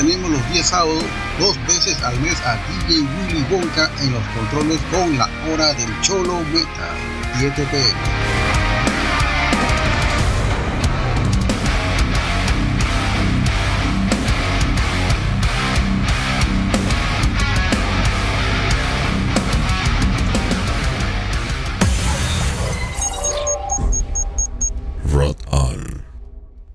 Tenemos 0.00 0.30
los 0.30 0.50
días 0.50 0.66
sábados, 0.66 1.04
dos 1.38 1.56
veces 1.66 2.02
al 2.02 2.18
mes 2.20 2.40
a 2.46 2.56
DJ 2.56 3.00
Willy 3.00 3.44
Wonka 3.50 3.90
en 4.00 4.12
los 4.12 4.22
controles 4.28 4.80
con 4.90 5.18
la 5.18 5.28
hora 5.46 5.74
del 5.74 6.00
Cholo 6.00 6.40
Metal, 6.52 6.96
7 7.38 7.66
pm. 7.70 8.40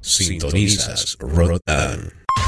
Sintonizas 0.01 1.17
Rot 1.19 1.61
On. 1.67 2.24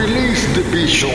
Release 0.00 0.46
the 0.54 0.62
Bishop. 0.72 1.10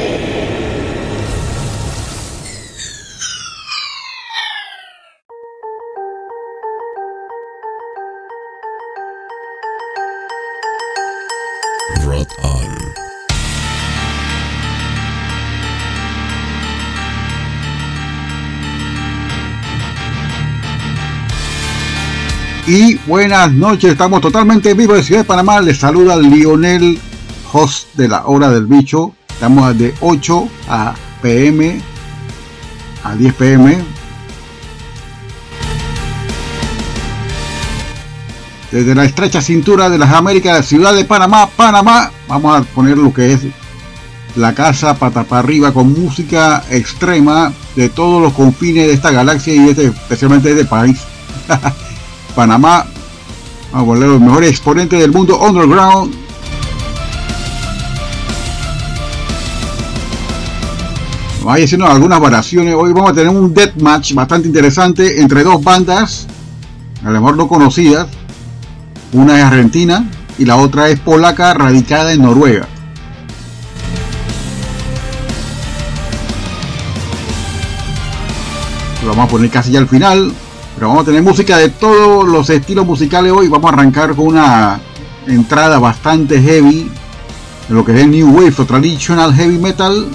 Y 22.68 22.96
buenas 23.06 23.52
noches, 23.52 23.92
estamos 23.92 24.22
totalmente 24.22 24.72
en 24.72 24.78
vivo 24.78 24.96
de 24.96 25.04
Ciudad 25.04 25.22
de 25.22 25.26
Panamá. 25.26 25.62
Les 25.62 25.78
saluda 25.78 26.18
Lionel, 26.18 27.00
host 27.56 27.88
de 27.96 28.08
la 28.10 28.26
hora 28.26 28.50
del 28.50 28.66
bicho. 28.66 29.14
Estamos 29.30 29.78
de 29.78 29.94
8 30.02 30.48
a 30.70 30.94
pm 31.22 31.80
a 33.04 33.16
10 33.16 33.34
pm. 33.36 33.78
Desde 38.72 38.94
la 38.94 39.06
estrecha 39.06 39.42
cintura 39.42 39.90
de 39.90 39.98
las 39.98 40.12
Américas, 40.14 40.66
Ciudad 40.66 40.94
de 40.94 41.06
Panamá, 41.06 41.48
Panamá, 41.56 42.12
vamos 42.28 42.60
a 42.60 42.64
poner 42.64 42.98
lo 42.98 43.14
que 43.14 43.32
es 43.34 43.42
la 44.36 44.54
casa 44.54 44.96
pata 44.96 45.24
para 45.24 45.40
arriba 45.40 45.72
con 45.72 45.94
música 45.94 46.62
extrema 46.70 47.54
de 47.78 47.88
todos 47.88 48.22
los 48.22 48.34
confines 48.34 48.88
de 48.88 48.94
esta 48.94 49.12
galaxia 49.12 49.56
y 49.56 49.70
este- 49.70 49.86
especialmente 49.86 50.50
de 50.54 50.62
este 50.62 50.70
país. 50.70 50.98
Panamá, 52.36 52.86
vamos 53.72 53.84
a 53.84 53.94
poner 53.94 54.10
los 54.10 54.20
mejores 54.20 54.50
exponentes 54.50 55.00
del 55.00 55.12
mundo 55.14 55.40
underground. 55.40 56.25
Vamos 61.46 61.58
a 61.58 61.60
ir 61.60 61.66
haciendo 61.66 61.86
algunas 61.86 62.20
variaciones. 62.20 62.74
Hoy 62.74 62.92
vamos 62.92 63.12
a 63.12 63.14
tener 63.14 63.30
un 63.30 63.54
deathmatch 63.54 64.16
bastante 64.16 64.48
interesante 64.48 65.22
entre 65.22 65.44
dos 65.44 65.64
bandas, 65.64 66.26
a 67.04 67.12
lo 67.12 67.22
mejor 67.22 67.38
no 67.38 67.48
conocidas. 67.48 68.08
Una 69.14 69.38
es 69.38 69.44
argentina 69.44 70.10
y 70.40 70.46
la 70.46 70.56
otra 70.56 70.90
es 70.90 71.00
polaca, 71.00 71.54
radicada 71.54 72.14
en 72.14 72.24
Noruega. 72.24 72.68
Lo 79.04 79.10
vamos 79.10 79.26
a 79.26 79.28
poner 79.28 79.52
casi 79.52 79.70
ya 79.70 79.78
al 79.78 79.88
final. 79.88 80.34
Pero 80.74 80.88
vamos 80.88 81.04
a 81.04 81.06
tener 81.06 81.22
música 81.22 81.60
de 81.60 81.70
todos 81.70 82.28
los 82.28 82.50
estilos 82.50 82.88
musicales 82.88 83.32
hoy. 83.32 83.50
Vamos 83.50 83.70
a 83.70 83.74
arrancar 83.76 84.16
con 84.16 84.26
una 84.30 84.80
entrada 85.28 85.78
bastante 85.78 86.42
heavy. 86.42 86.90
De 87.70 87.76
lo 87.76 87.86
que 87.86 87.92
es 87.92 88.00
el 88.00 88.10
New 88.10 88.32
Wave 88.32 88.56
o 88.58 88.66
Traditional 88.66 89.32
Heavy 89.32 89.60
Metal. 89.60 90.08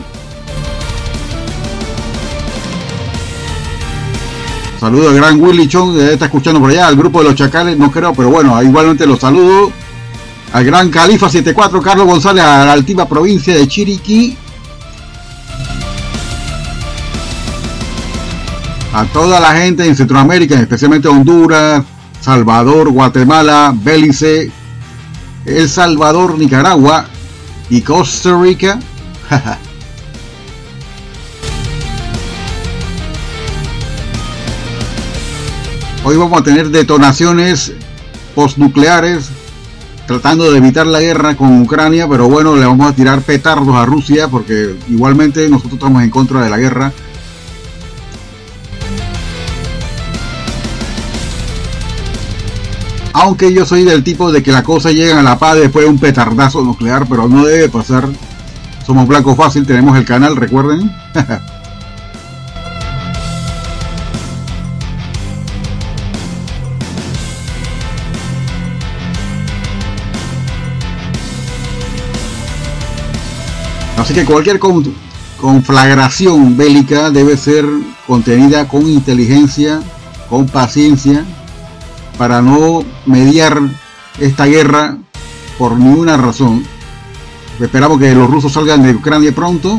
Saludo 4.81 5.11
al 5.11 5.15
gran 5.15 5.39
Willy 5.39 5.69
Chong, 5.69 5.95
que 5.95 6.15
está 6.15 6.25
escuchando 6.25 6.59
por 6.59 6.71
allá, 6.71 6.87
al 6.87 6.97
grupo 6.97 7.19
de 7.19 7.27
los 7.27 7.35
Chacales, 7.35 7.77
no 7.77 7.93
creo, 7.93 8.15
pero 8.15 8.31
bueno, 8.31 8.63
igualmente 8.63 9.07
los 9.07 9.21
saludo. 9.21 9.71
Al 10.55 10.65
gran 10.65 10.89
Califa 10.89 11.29
74, 11.29 11.83
Carlos 11.83 12.07
González, 12.07 12.43
a 12.43 12.65
la 12.65 12.73
altiva 12.73 13.07
provincia 13.07 13.55
de 13.55 13.69
Chiriquí. 13.69 14.39
a 18.93 19.05
toda 19.05 19.39
la 19.39 19.53
gente 19.53 19.87
en 19.87 19.95
Centroamérica, 19.95 20.59
especialmente 20.59 21.09
Honduras, 21.09 21.85
Salvador, 22.21 22.91
Guatemala, 22.91 23.73
Belice, 23.75 24.51
El 25.45 25.69
Salvador, 25.69 26.39
Nicaragua 26.39 27.07
y 27.69 27.83
Costa 27.83 28.37
Rica. 28.41 28.79
Hoy 36.03 36.17
vamos 36.17 36.41
a 36.41 36.43
tener 36.43 36.71
detonaciones 36.71 37.75
postnucleares, 38.35 39.29
tratando 40.07 40.51
de 40.51 40.57
evitar 40.57 40.87
la 40.87 41.01
guerra 41.01 41.37
con 41.37 41.61
Ucrania, 41.61 42.09
pero 42.09 42.27
bueno, 42.27 42.57
le 42.57 42.65
vamos 42.65 42.91
a 42.91 42.95
tirar 42.95 43.21
petardos 43.21 43.77
a 43.77 43.85
Rusia 43.85 44.29
porque 44.29 44.77
igualmente 44.89 45.47
nosotros 45.51 45.75
estamos 45.75 46.03
en 46.03 46.09
contra 46.09 46.43
de 46.43 46.49
la 46.49 46.57
guerra. 46.57 46.93
Aunque 53.13 53.53
yo 53.53 53.67
soy 53.67 53.85
del 53.85 54.03
tipo 54.03 54.33
de 54.33 54.43
que 54.43 54.53
las 54.53 54.63
cosas 54.63 54.95
llegan 54.95 55.19
a 55.19 55.23
la 55.23 55.39
paz 55.39 55.57
después 55.57 55.85
de 55.85 55.91
un 55.91 55.99
petardazo 55.99 56.63
nuclear, 56.63 57.07
pero 57.07 57.29
no 57.29 57.45
debe 57.45 57.69
pasar. 57.69 58.09
Somos 58.87 59.07
Blanco 59.07 59.37
Fácil, 59.37 59.67
tenemos 59.67 59.99
el 59.99 60.07
canal, 60.07 60.37
recuerden. 60.37 60.91
Así 74.11 74.19
que 74.19 74.27
cualquier 74.27 74.59
conflagración 75.41 76.57
bélica 76.57 77.11
debe 77.11 77.37
ser 77.37 77.65
contenida 78.09 78.67
con 78.67 78.89
inteligencia, 78.89 79.81
con 80.29 80.49
paciencia, 80.49 81.25
para 82.19 82.43
no 82.43 82.83
mediar 83.07 83.61
esta 84.19 84.47
guerra 84.47 84.99
por 85.59 85.77
ninguna 85.77 86.17
razón. 86.17 86.65
Esperamos 87.61 88.01
que 88.01 88.13
los 88.13 88.29
rusos 88.29 88.53
salgan 88.53 88.83
de 88.83 88.97
Ucrania 88.97 89.33
pronto 89.33 89.79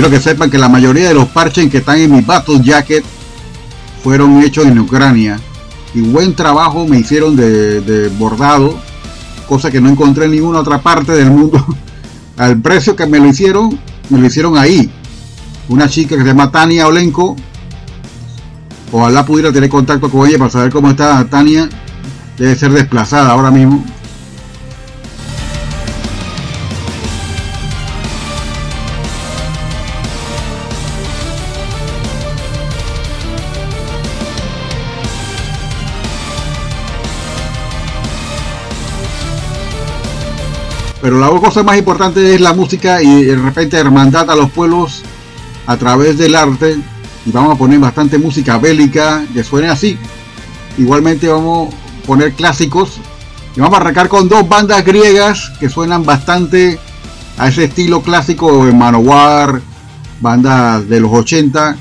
Quiero 0.00 0.16
que 0.16 0.22
sepan 0.22 0.48
que 0.48 0.56
la 0.56 0.70
mayoría 0.70 1.08
de 1.08 1.12
los 1.12 1.28
parches 1.28 1.68
que 1.68 1.76
están 1.76 1.98
en 1.98 2.10
mi 2.10 2.22
Battle 2.22 2.62
Jacket 2.62 3.04
fueron 4.02 4.42
hechos 4.42 4.64
en 4.64 4.78
Ucrania. 4.78 5.38
Y 5.92 6.00
buen 6.00 6.34
trabajo 6.34 6.88
me 6.88 6.98
hicieron 6.98 7.36
de, 7.36 8.10
bordado, 8.18 8.80
cosa 9.46 9.70
que 9.70 9.78
no 9.78 9.90
encontré 9.90 10.24
en 10.24 10.30
ninguna 10.30 10.60
otra 10.60 10.80
parte 10.80 11.12
del 11.12 11.30
mundo. 11.30 11.62
Al 12.38 12.58
precio 12.62 12.96
que 12.96 13.04
me 13.04 13.18
lo 13.18 13.26
hicieron, 13.26 13.78
me 14.08 14.18
lo 14.18 14.26
hicieron 14.26 14.56
ahí. 14.56 14.90
Una 15.68 15.86
chica 15.86 16.16
que 16.16 16.22
se 16.22 16.28
llama 16.28 16.50
Tania 16.50 16.86
Olenko. 16.86 17.36
Ojalá 18.92 19.26
pudiera 19.26 19.52
tener 19.52 19.68
contacto 19.68 20.10
con 20.10 20.26
ella 20.26 20.38
para 20.38 20.50
saber 20.50 20.72
cómo 20.72 20.88
está 20.88 21.26
Tania. 21.28 21.68
Debe 22.38 22.56
ser 22.56 22.72
desplazada 22.72 23.32
ahora 23.32 23.50
mismo. 23.50 23.84
Pero 41.10 41.18
la 41.18 41.40
cosa 41.40 41.64
más 41.64 41.76
importante 41.76 42.36
es 42.36 42.40
la 42.40 42.52
música 42.52 43.02
y 43.02 43.24
de 43.24 43.34
repente 43.34 43.76
hermandad 43.76 44.30
a 44.30 44.36
los 44.36 44.48
pueblos 44.48 45.02
a 45.66 45.76
través 45.76 46.16
del 46.16 46.36
arte. 46.36 46.78
Y 47.26 47.32
vamos 47.32 47.52
a 47.52 47.58
poner 47.58 47.80
bastante 47.80 48.16
música 48.16 48.58
bélica 48.58 49.24
que 49.34 49.42
suene 49.42 49.68
así. 49.68 49.98
Igualmente 50.78 51.26
vamos 51.26 51.74
a 51.74 52.06
poner 52.06 52.32
clásicos. 52.34 53.00
Y 53.56 53.60
vamos 53.60 53.76
a 53.76 53.80
arrancar 53.80 54.08
con 54.08 54.28
dos 54.28 54.48
bandas 54.48 54.84
griegas 54.84 55.50
que 55.58 55.68
suenan 55.68 56.04
bastante 56.04 56.78
a 57.36 57.48
ese 57.48 57.64
estilo 57.64 58.02
clásico 58.02 58.66
de 58.66 58.72
Manowar, 58.72 59.60
bandas 60.20 60.88
de 60.88 61.00
los 61.00 61.10
80. 61.12 61.76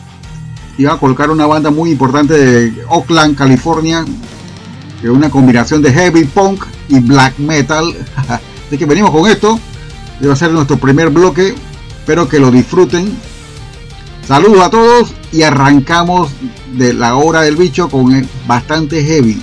Y 0.79 0.85
vamos 0.85 0.97
a 0.97 1.01
colocar 1.01 1.29
una 1.29 1.45
banda 1.45 1.69
muy 1.69 1.91
importante 1.91 2.33
de 2.33 2.83
Oakland, 2.87 3.37
California, 3.37 4.03
que 4.99 5.05
es 5.05 5.13
una 5.13 5.29
combinación 5.29 5.83
de 5.83 5.93
heavy 5.93 6.23
punk 6.23 6.65
y 6.87 6.99
black 6.99 7.37
metal. 7.37 7.93
Así 8.69 8.77
que 8.77 8.85
venimos 8.85 9.09
con 9.09 9.27
esto. 9.27 9.59
Debe 10.19 10.35
ser 10.35 10.51
nuestro 10.51 10.77
primer 10.77 11.09
bloque. 11.09 11.55
Espero 11.89 12.29
que 12.29 12.37
lo 12.37 12.51
disfruten. 12.51 13.17
Saludos 14.27 14.61
a 14.61 14.69
todos 14.69 15.15
y 15.31 15.41
arrancamos 15.41 16.29
de 16.73 16.93
la 16.93 17.15
hora 17.15 17.41
del 17.41 17.55
bicho 17.55 17.89
con 17.89 18.29
bastante 18.45 19.03
heavy. 19.03 19.41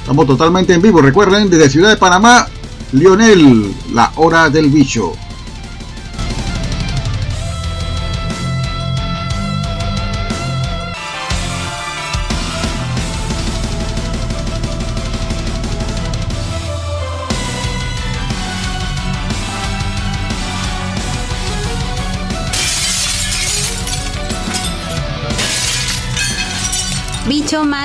Estamos 0.00 0.26
totalmente 0.26 0.74
en 0.74 0.82
vivo. 0.82 1.00
Recuerden, 1.00 1.48
desde 1.48 1.70
Ciudad 1.70 1.88
de 1.88 1.96
Panamá, 1.96 2.46
Lionel, 2.92 3.74
la 3.94 4.12
hora 4.16 4.50
del. 4.50 4.68
Bicho 4.68 5.14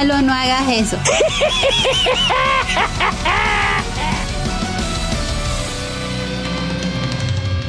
malo, 0.02 0.22
no 0.22 0.34
hagas 0.34 0.68
eso. 0.70 0.98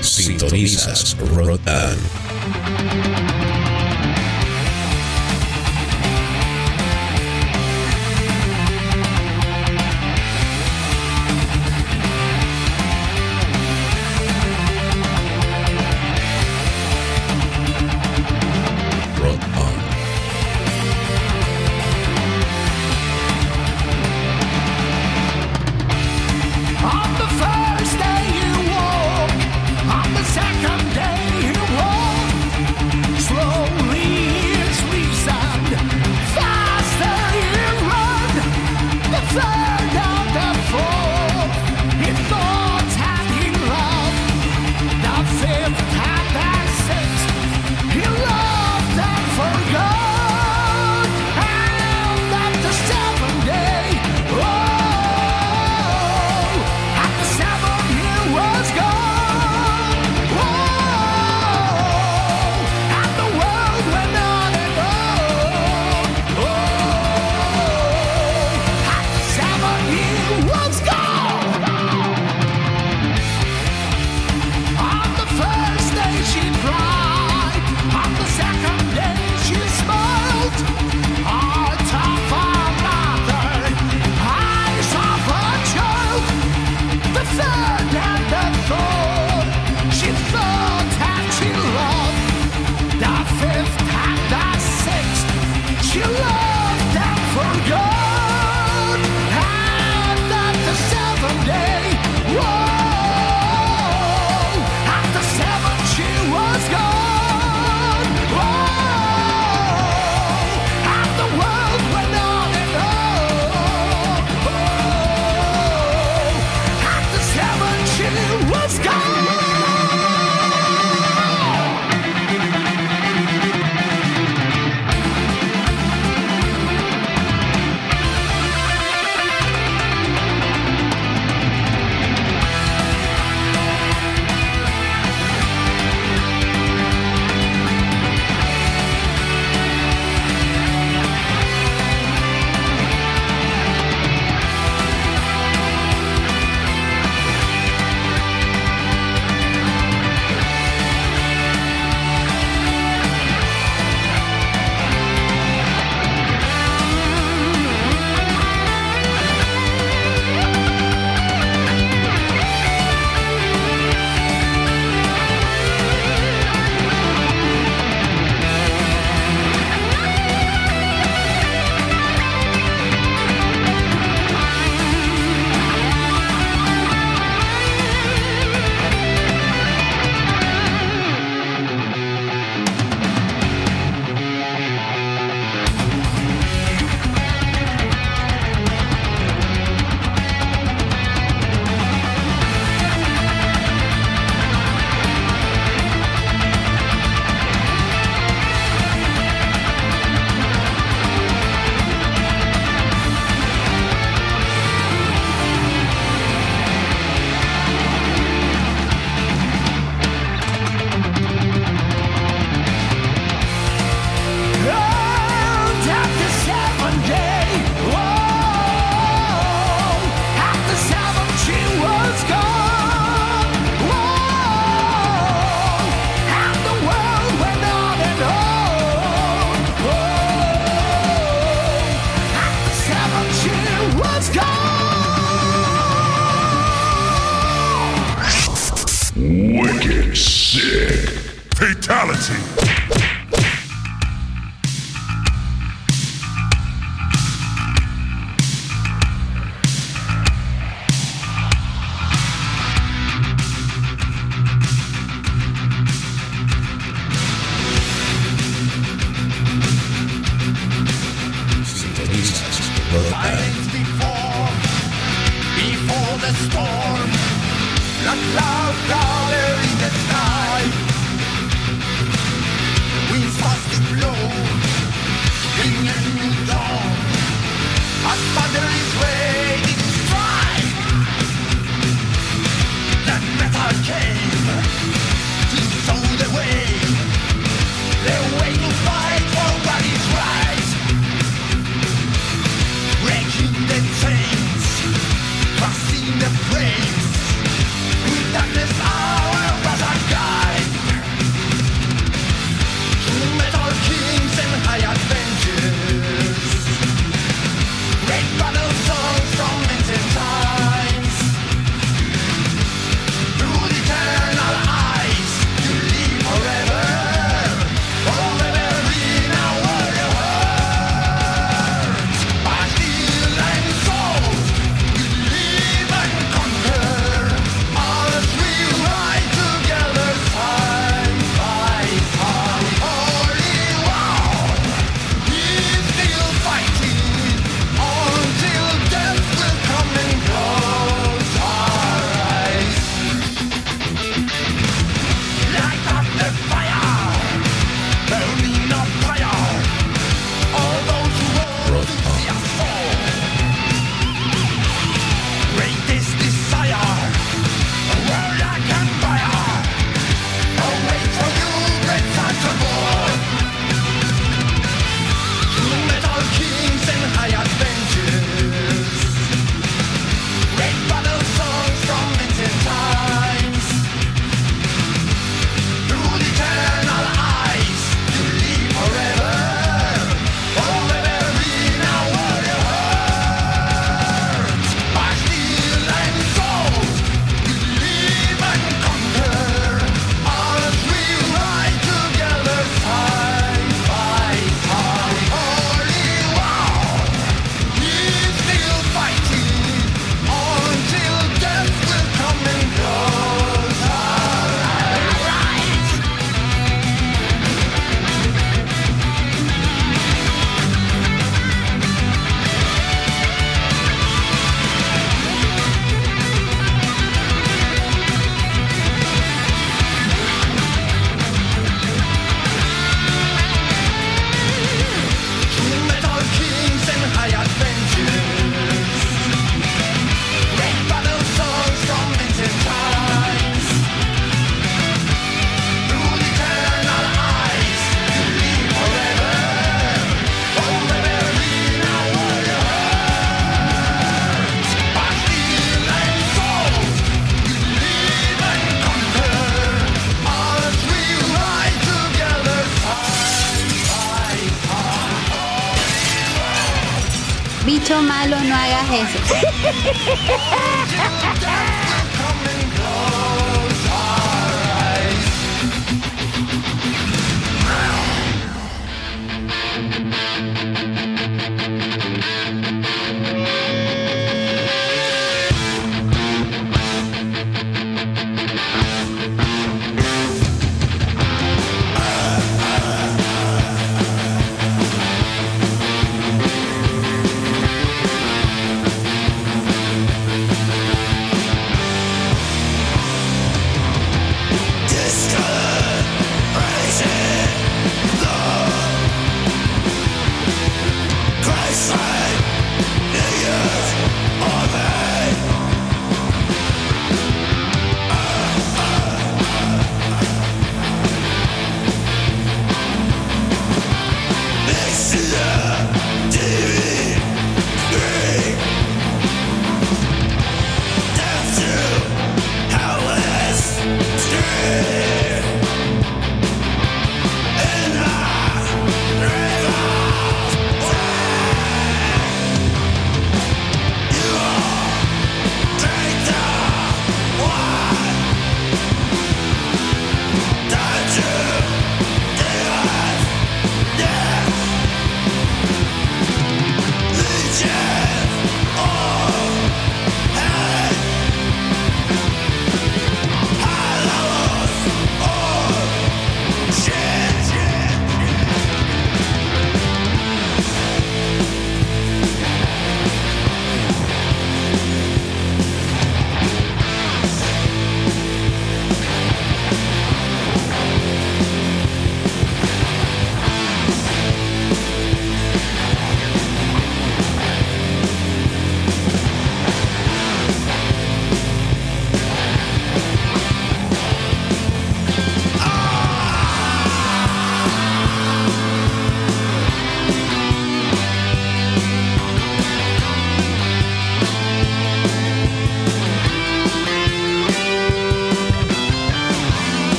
Sintonizas 0.00 1.16
Rotan. 1.20 1.98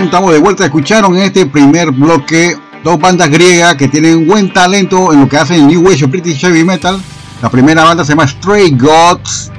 Estamos 0.00 0.32
de 0.32 0.38
vuelta. 0.38 0.64
Escucharon 0.64 1.16
en 1.16 1.22
este 1.22 1.46
primer 1.46 1.90
bloque 1.90 2.56
dos 2.82 2.98
bandas 2.98 3.30
griegas 3.30 3.76
que 3.76 3.88
tienen 3.88 4.26
buen 4.26 4.52
talento 4.52 5.12
en 5.12 5.20
lo 5.20 5.28
que 5.28 5.36
hacen 5.36 5.66
New 5.66 5.82
Wave 5.82 6.04
o 6.04 6.08
British 6.08 6.40
Heavy 6.40 6.64
Metal. 6.64 7.00
La 7.42 7.50
primera 7.50 7.84
banda 7.84 8.04
se 8.04 8.12
llama 8.12 8.26
Stray 8.26 8.70
Gods, 8.76 9.50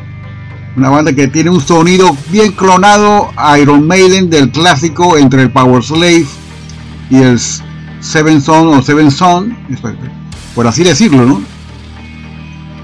una 0.76 0.90
banda 0.90 1.14
que 1.14 1.28
tiene 1.28 1.50
un 1.50 1.62
sonido 1.62 2.16
bien 2.30 2.52
clonado 2.54 3.32
a 3.36 3.60
Iron 3.60 3.86
Maiden 3.86 4.30
del 4.30 4.50
clásico 4.52 5.18
entre 5.18 5.44
el 5.44 5.52
Power 5.52 5.84
Slave 5.84 6.26
y 7.10 7.18
el 7.18 7.40
Seven 8.00 8.42
Son 8.42 8.68
o 8.70 8.82
Seven 8.82 9.12
Son, 9.12 9.56
por 10.56 10.66
así 10.68 10.84
decirlo, 10.84 11.26
¿no? 11.26 11.42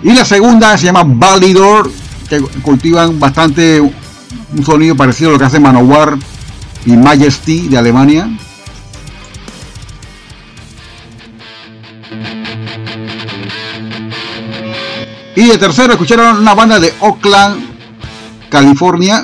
Y 0.03 0.13
la 0.13 0.25
segunda 0.25 0.77
se 0.77 0.85
llama 0.85 1.03
Validor, 1.05 1.91
que 2.29 2.39
cultivan 2.61 3.19
bastante 3.19 3.81
un 3.81 4.65
sonido 4.65 4.95
parecido 4.95 5.29
a 5.29 5.33
lo 5.33 5.39
que 5.39 5.45
hace 5.45 5.59
Manowar 5.59 6.17
y 6.85 6.91
Majesty 6.91 7.67
de 7.67 7.77
Alemania. 7.77 8.29
Y 15.35 15.45
de 15.45 15.57
tercero 15.57 15.93
escucharon 15.93 16.37
una 16.39 16.53
banda 16.53 16.79
de 16.79 16.93
Oakland, 16.99 17.61
California. 18.49 19.23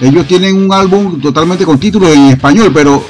Ellos 0.00 0.26
tienen 0.26 0.54
un 0.54 0.72
álbum 0.72 1.20
totalmente 1.20 1.64
con 1.64 1.78
título 1.78 2.08
en 2.08 2.26
español, 2.26 2.70
pero 2.72 3.04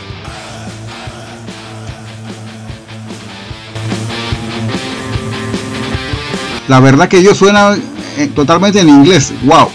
la 6.66 6.80
verdad 6.80 7.08
que 7.08 7.18
ellos 7.18 7.36
suenan 7.36 7.80
eh, 8.16 8.28
totalmente 8.34 8.80
en 8.80 8.88
inglés. 8.88 9.32
Wow. 9.44 9.68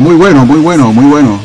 Muy 0.00 0.16
bueno, 0.16 0.44
muy 0.44 0.58
bueno, 0.58 0.92
muy 0.92 1.04
bueno. 1.04 1.38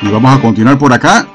Y 0.00 0.08
vamos 0.08 0.36
a 0.36 0.40
continuar 0.40 0.78
por 0.78 0.92
acá. 0.92 1.26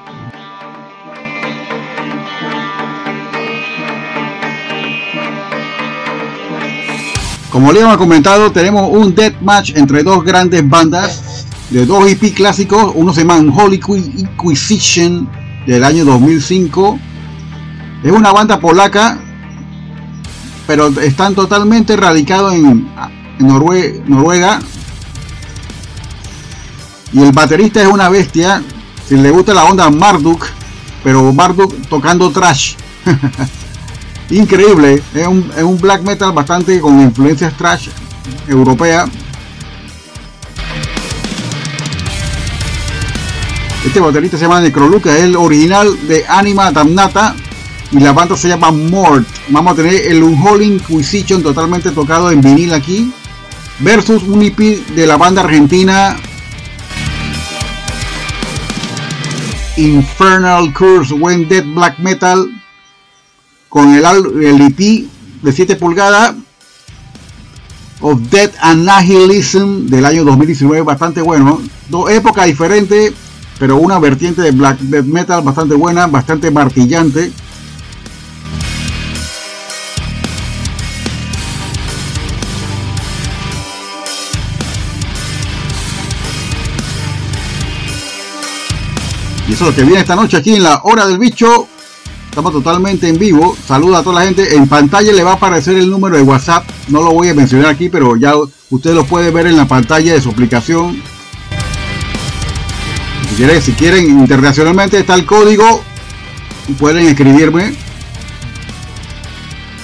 Como 7.58 7.74
le 7.74 7.80
hemos 7.82 7.98
comentado, 7.98 8.52
tenemos 8.52 8.88
un 8.92 9.16
deathmatch 9.16 9.72
entre 9.76 10.04
dos 10.04 10.24
grandes 10.24 10.70
bandas 10.70 11.48
de 11.72 11.88
dos 11.88 12.08
EP 12.08 12.32
clásicos. 12.36 12.92
Uno 12.94 13.12
se 13.12 13.22
llama 13.22 13.38
Holy 13.52 13.82
Inquisition 14.16 15.28
del 15.66 15.84
año 15.84 16.06
2005. 16.06 17.00
Es 18.04 18.12
una 18.12 18.32
banda 18.32 18.60
polaca, 18.60 19.18
pero 20.68 20.90
están 21.02 21.34
totalmente 21.34 21.98
radicados 21.98 22.54
en, 22.54 22.88
en 23.40 23.48
Norue- 23.48 24.04
Noruega. 24.06 24.60
Y 27.12 27.24
el 27.24 27.32
baterista 27.32 27.82
es 27.82 27.88
una 27.88 28.08
bestia. 28.10 28.62
Si 29.10 29.16
le 29.18 29.32
gusta 29.32 29.56
la 29.56 29.64
onda 29.66 29.90
Marduk, 29.90 30.46
pero 31.04 31.34
Marduk 31.34 31.74
tocando 31.90 32.30
trash. 32.30 32.76
Increíble, 34.30 35.02
es 35.14 35.28
un, 35.28 35.50
es 35.56 35.64
un 35.64 35.78
black 35.78 36.02
metal 36.02 36.34
bastante 36.34 36.82
con 36.82 37.00
influencias 37.00 37.56
trash 37.56 37.90
europea. 38.48 39.06
Este 43.86 44.02
baterista 44.02 44.38
se 44.38 44.44
llama 44.44 44.60
Necroluca, 44.60 45.16
es 45.16 45.24
el 45.24 45.38
original 45.38 46.08
de 46.08 46.26
Anima 46.28 46.72
Damnata 46.72 47.36
y 47.92 48.00
la 48.00 48.12
banda 48.12 48.36
se 48.36 48.50
llama 48.50 48.70
Mort. 48.70 49.26
Vamos 49.48 49.74
a 49.74 49.76
tener 49.78 50.08
el 50.08 50.22
Unholy 50.22 50.66
Inquisition 50.66 51.42
totalmente 51.42 51.92
tocado 51.92 52.30
en 52.30 52.42
vinil 52.42 52.74
aquí 52.74 53.14
versus 53.80 54.24
un 54.24 54.42
EP 54.42 54.58
de 54.58 55.08
la 55.08 55.16
banda 55.16 55.42
argentina 55.42 56.18
Infernal 59.78 60.74
Curse 60.74 61.14
When 61.14 61.48
Dead 61.48 61.64
Black 61.64 61.98
Metal 62.00 62.57
con 63.70 63.94
el, 63.94 64.06
el 64.44 64.62
EP 64.62 65.08
de 65.42 65.52
7 65.52 65.76
pulgadas 65.76 66.34
of 68.02 68.20
Death 68.30 68.54
Annihilism 68.62 69.88
del 69.88 70.06
año 70.06 70.24
2019 70.24 70.84
bastante 70.84 71.22
bueno. 71.22 71.62
Dos 71.90 72.10
épocas 72.12 72.46
diferentes 72.46 73.14
pero 73.60 73.78
una 73.78 74.00
vertiente 74.00 74.42
de 74.42 74.52
black 74.52 74.80
death 74.80 75.06
metal 75.06 75.42
bastante 75.42 75.76
buena 75.76 76.08
bastante 76.08 76.52
martillante. 76.52 77.32
Y 89.48 89.54
eso 89.54 89.64
es 89.64 89.70
lo 89.70 89.76
que 89.76 89.84
viene 89.84 90.02
esta 90.02 90.16
noche 90.16 90.36
aquí 90.36 90.56
en 90.56 90.64
la 90.64 90.82
hora 90.84 91.08
del 91.08 91.18
bicho 91.18 91.70
Estamos 92.38 92.54
totalmente 92.54 93.10
en 93.10 93.18
vivo. 93.18 93.58
Saluda 93.66 93.98
a 93.98 94.04
toda 94.04 94.20
la 94.20 94.26
gente. 94.28 94.56
En 94.56 94.68
pantalla 94.68 95.12
le 95.12 95.24
va 95.24 95.32
a 95.32 95.34
aparecer 95.34 95.76
el 95.76 95.90
número 95.90 96.18
de 96.18 96.22
WhatsApp. 96.22 96.70
No 96.88 97.02
lo 97.02 97.12
voy 97.12 97.30
a 97.30 97.34
mencionar 97.34 97.72
aquí, 97.72 97.90
pero 97.90 98.16
ya 98.16 98.34
usted 98.70 98.94
lo 98.94 99.08
puede 99.08 99.32
ver 99.32 99.48
en 99.48 99.58
la 99.58 99.68
pantalla 99.68 100.14
de 100.14 100.22
su 100.22 100.30
aplicación. 100.30 101.02
Si 103.36 103.72
quieren, 103.72 104.20
internacionalmente 104.20 105.00
está 105.00 105.16
el 105.16 105.26
código. 105.26 105.82
Pueden 106.78 107.08
escribirme. 107.08 107.74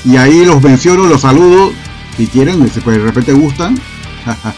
Y 0.06 0.18
ahí 0.18 0.46
los 0.46 0.62
menciono, 0.62 1.08
los 1.08 1.22
saludo. 1.22 1.74
Si 2.18 2.28
quieren, 2.28 2.64
de 2.64 3.00
repente 3.00 3.34
gustan. 3.34 3.82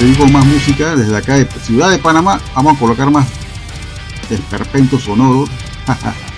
Seguimos 0.00 0.32
más 0.32 0.44
música 0.44 0.96
desde 0.96 1.16
acá 1.16 1.36
de 1.36 1.46
Ciudad 1.64 1.88
de 1.88 1.98
Panamá. 1.98 2.40
Vamos 2.56 2.74
a 2.74 2.80
colocar 2.80 3.08
más 3.12 3.41
esperpento 4.30 4.98
sonoro. 4.98 5.44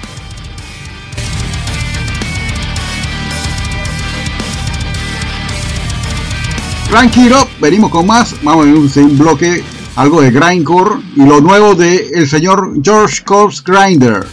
Tranquilo, 6.88 7.48
venimos 7.60 7.90
con 7.90 8.06
más. 8.06 8.34
Vamos 8.42 8.64
a 8.64 8.68
ver 8.68 8.76
un, 8.76 8.90
un 8.96 9.18
bloque, 9.18 9.64
algo 9.96 10.20
de 10.20 10.30
grindcore 10.30 11.00
y 11.16 11.24
lo 11.24 11.40
nuevo 11.40 11.74
de 11.74 12.08
el 12.14 12.28
señor 12.28 12.74
George 12.82 13.24
Corpse 13.24 13.62
Grinder. 13.66 14.24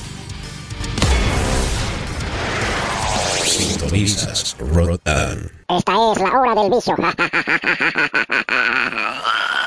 Esta 5.67 6.11
es 6.11 6.17
la 6.17 6.39
hora 6.39 6.61
del 6.61 6.69
vicio. 6.69 6.95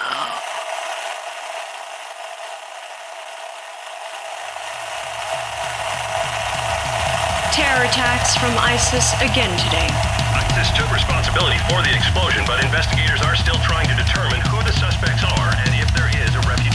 Terror 7.54 7.86
attacks 7.86 8.34
from 8.34 8.50
ISIS 8.58 9.14
again 9.22 9.54
today. 9.62 9.86
ISIS 10.34 10.74
took 10.74 10.90
responsibility 10.90 11.54
for 11.70 11.78
the 11.86 11.94
explosion, 11.94 12.42
but 12.50 12.58
investigators 12.58 13.22
are 13.22 13.36
still 13.36 13.62
trying 13.62 13.86
to 13.86 13.94
determine 13.94 14.42
who 14.50 14.58
the 14.66 14.74
suspects 14.74 15.22
are 15.22 15.54
and 15.62 15.70
if 15.78 15.86
there 15.94 16.10
is 16.18 16.34
a 16.34 16.42
refugee 16.50 16.73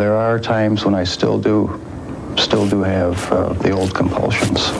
There 0.00 0.16
are 0.16 0.38
times 0.38 0.86
when 0.86 0.94
I 0.94 1.04
still 1.04 1.38
do, 1.38 1.78
still 2.38 2.66
do 2.66 2.80
have 2.80 3.30
uh, 3.30 3.52
the 3.52 3.72
old 3.72 3.94
compulsions. 3.94 4.72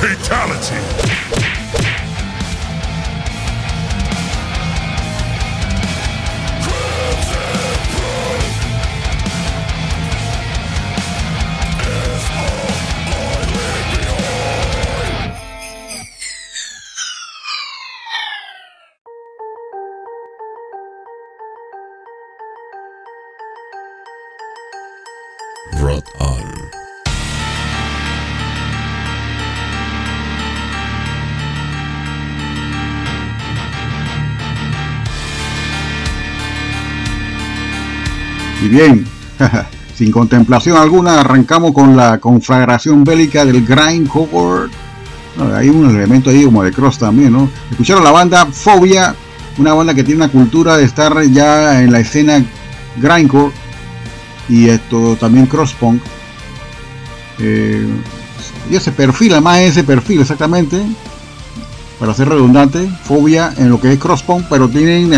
Fatality! 0.00 1.07
Bien, 38.68 39.06
sin 39.94 40.12
contemplación 40.12 40.76
alguna, 40.76 41.20
arrancamos 41.20 41.72
con 41.72 41.96
la 41.96 42.18
conflagración 42.18 43.02
bélica 43.02 43.44
del 43.44 43.64
grindcore. 43.64 44.70
No, 45.36 45.54
hay 45.54 45.68
un 45.70 45.88
elemento 45.88 46.30
ahí 46.30 46.44
como 46.44 46.62
de 46.62 46.72
cross 46.72 46.98
también, 46.98 47.32
¿no? 47.32 47.48
Escucharon 47.70 48.04
la 48.04 48.10
banda 48.10 48.46
Fobia, 48.46 49.14
una 49.56 49.72
banda 49.72 49.94
que 49.94 50.04
tiene 50.04 50.24
una 50.24 50.32
cultura 50.32 50.76
de 50.76 50.84
estar 50.84 51.22
ya 51.24 51.80
en 51.82 51.92
la 51.92 52.00
escena 52.00 52.44
grindcore 52.96 53.52
y 54.48 54.68
esto 54.68 55.16
también 55.16 55.46
crosspunk. 55.46 56.02
Eh, 57.38 57.86
ya 58.70 58.80
se 58.80 58.92
perfila 58.92 59.40
más 59.40 59.60
ese 59.60 59.82
perfil 59.82 60.20
exactamente, 60.20 60.82
para 61.98 62.12
ser 62.12 62.28
redundante, 62.28 62.86
Fobia 63.04 63.54
en 63.56 63.70
lo 63.70 63.80
que 63.80 63.92
es 63.92 63.98
crosspunk, 63.98 64.44
pero 64.50 64.68
tienen 64.68 65.10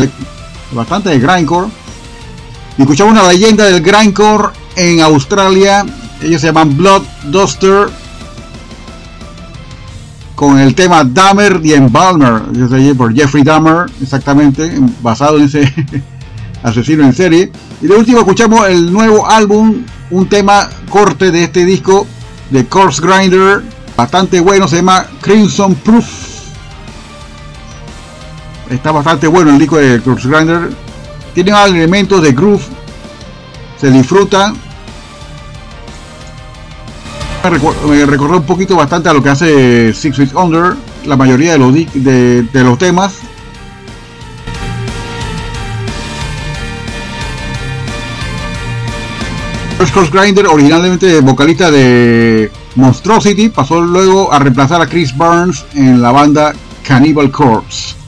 bastante 0.73 1.09
de 1.09 1.19
grindcore 1.19 1.69
Escuchamos 2.81 3.13
una 3.13 3.29
leyenda 3.29 3.67
del 3.67 3.83
grindcore 3.83 4.55
en 4.75 5.03
Australia. 5.03 5.85
Ellos 6.23 6.41
se 6.41 6.47
llaman 6.47 6.79
Blood 6.79 7.03
Duster. 7.25 7.91
Con 10.35 10.59
el 10.59 10.75
tema 10.75 11.05
Dahmer 11.05 11.61
y 11.63 11.75
Embalmer. 11.75 12.41
Yo 12.53 12.69
sé 12.69 12.95
por 12.95 13.15
Jeffrey 13.15 13.45
Dahmer, 13.45 13.85
exactamente, 14.03 14.81
basado 15.03 15.37
en 15.37 15.45
ese 15.45 15.71
asesino 16.63 17.05
en 17.05 17.13
serie. 17.13 17.53
Y 17.83 17.87
de 17.87 17.95
último 17.95 18.21
escuchamos 18.21 18.67
el 18.67 18.91
nuevo 18.91 19.31
álbum, 19.31 19.85
un 20.11 20.27
tema 20.31 20.71
corte 20.89 21.31
de 21.31 21.45
este 21.45 21.67
disco 21.67 22.07
de 22.49 22.65
Corpse 22.65 23.03
Grinder, 23.03 23.63
bastante 23.95 24.41
bueno, 24.41 24.67
se 24.67 24.77
llama 24.77 25.05
Crimson 25.21 25.75
Proof. 25.75 26.07
Está 28.71 28.91
bastante 28.91 29.27
bueno 29.27 29.51
el 29.51 29.59
disco 29.59 29.77
de 29.77 30.01
Corpse 30.01 30.29
Grinder, 30.29 30.71
tiene 31.35 31.53
elementos 31.67 32.23
de 32.23 32.33
groove, 32.33 32.63
se 33.81 33.91
disfruta. 33.91 34.53
Me 37.89 38.05
recordó 38.05 38.37
un 38.37 38.45
poquito 38.45 38.77
bastante 38.77 39.09
a 39.09 39.15
lo 39.15 39.23
que 39.23 39.31
hace 39.31 39.95
Six 39.95 40.17
Feet 40.17 40.35
Under, 40.35 40.75
la 41.07 41.17
mayoría 41.17 41.53
de 41.53 41.59
los, 41.59 41.73
de, 41.73 42.43
de 42.43 42.65
los 42.65 42.77
temas. 42.79 43.21
Cross 49.93 50.13
Grinder, 50.13 50.47
originalmente 50.47 51.21
vocalista 51.21 51.69
de 51.71 52.51
Monstrosity, 52.77 53.49
pasó 53.49 53.81
luego 53.81 54.33
a 54.33 54.39
reemplazar 54.39 54.81
a 54.81 54.87
Chris 54.87 55.17
Burns 55.17 55.65
en 55.75 56.01
la 56.01 56.13
banda 56.13 56.53
Cannibal 56.87 57.31
Corpse. 57.31 58.00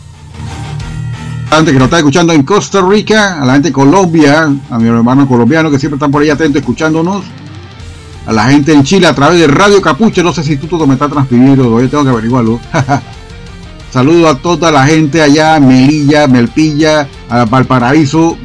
A 1.52 1.56
la 1.56 1.58
gente 1.58 1.72
que 1.74 1.78
nos 1.80 1.86
está 1.88 1.98
escuchando 1.98 2.32
en 2.32 2.44
Costa 2.44 2.80
Rica, 2.80 3.42
a 3.42 3.44
la 3.44 3.52
gente 3.52 3.68
de 3.68 3.74
Colombia, 3.74 4.50
a 4.70 4.78
mi 4.78 4.88
hermano 4.88 5.28
colombiano 5.28 5.70
que 5.70 5.78
siempre 5.78 5.96
están 5.96 6.10
por 6.10 6.22
ahí 6.22 6.30
atentos 6.30 6.62
escuchándonos, 6.62 7.24
a 8.26 8.32
la 8.32 8.44
gente 8.44 8.72
en 8.72 8.82
Chile 8.84 9.06
a 9.06 9.14
través 9.14 9.38
de 9.38 9.48
Radio 9.48 9.82
Capuche, 9.82 10.22
no 10.22 10.32
sé 10.32 10.42
si 10.42 10.56
tú 10.56 10.86
me 10.86 10.94
está 10.94 11.10
transmitiendo, 11.10 11.64
todavía 11.64 11.90
tengo 11.90 12.04
que 12.04 12.08
averiguarlo. 12.08 12.58
Saludo 13.92 14.30
a 14.30 14.38
toda 14.38 14.72
la 14.72 14.86
gente 14.86 15.20
allá, 15.20 15.60
Melilla, 15.60 16.26
Melpilla, 16.26 17.06
a 17.28 17.44
Valparaíso, 17.44 18.38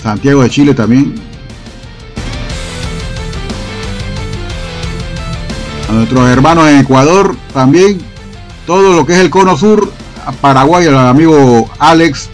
Santiago 0.00 0.44
de 0.44 0.50
Chile 0.50 0.72
también. 0.72 1.16
A 5.88 5.92
nuestros 5.92 6.28
hermanos 6.28 6.68
en 6.68 6.78
Ecuador 6.78 7.34
también. 7.52 7.98
Todo 8.68 8.92
lo 8.94 9.04
que 9.04 9.14
es 9.14 9.18
el 9.18 9.28
cono 9.28 9.56
sur. 9.56 10.01
Paraguay, 10.40 10.86
al 10.86 10.98
amigo 10.98 11.70
Alex. 11.78 12.28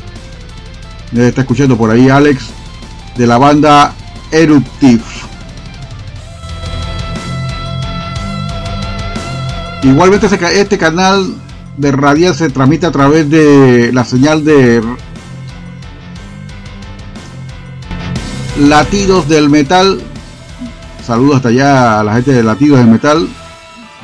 Debe 1.13 1.29
estar 1.29 1.43
escuchando 1.43 1.77
por 1.77 1.91
ahí 1.91 2.09
Alex. 2.11 2.47
De 3.17 3.27
la 3.27 3.39
banda 3.39 3.95
Eruptive. 4.31 5.03
Igualmente 9.83 10.27
este 10.27 10.77
canal 10.77 11.35
de 11.77 11.93
radial 11.93 12.35
se 12.35 12.51
transmite 12.51 12.87
a 12.87 12.91
través 12.91 13.31
de 13.31 13.91
la 13.93 14.05
señal 14.05 14.45
de 14.45 14.83
Latidos 18.59 19.29
del 19.29 19.49
Metal. 19.49 20.01
Saludos 21.07 21.37
hasta 21.37 21.49
allá 21.51 22.01
a 22.01 22.05
la 22.05 22.15
gente 22.15 22.33
de 22.33 22.43
Latidos 22.43 22.81
del 22.81 22.89
Metal 22.89 23.29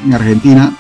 en 0.04 0.14
Argentina. 0.14 0.72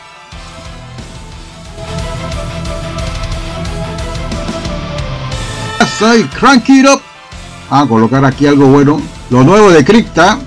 Soy 5.98 6.24
Crank 6.24 6.68
It 6.68 6.86
Up. 6.86 7.00
Vamos 7.70 7.86
a 7.86 7.88
colocar 7.88 8.24
aquí 8.24 8.46
algo 8.46 8.66
bueno. 8.66 9.00
Lo 9.30 9.42
nuevo 9.44 9.70
de 9.70 9.84
Crypta. 9.84 10.38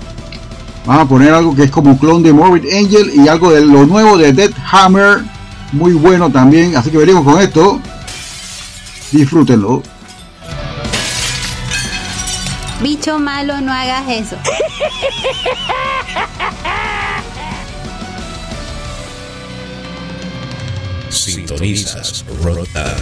Vamos 0.86 1.04
a 1.04 1.08
poner 1.08 1.34
algo 1.34 1.56
que 1.56 1.64
es 1.64 1.72
como 1.72 1.92
un 1.92 1.98
clon 1.98 2.24
de 2.24 2.32
Morbid 2.32 2.74
Angel 2.74 3.12
y 3.14 3.28
algo 3.28 3.52
de 3.52 3.66
lo 3.66 3.86
nuevo 3.86 4.18
de 4.18 4.34
Dead 4.34 4.52
Hammer. 4.72 5.24
Muy 5.72 5.94
bueno 5.94 6.30
también. 6.30 6.76
Así 6.78 6.90
que 6.90 6.98
venimos 6.98 7.24
con 7.24 7.42
esto. 7.42 7.82
Disfrútenlo. 9.12 9.84
Bicho 12.82 13.18
malo, 13.18 13.60
no 13.60 13.74
hagas 13.74 14.04
eso. 14.08 14.38
Sintonizas 21.10 22.24
Rotan. 22.44 22.96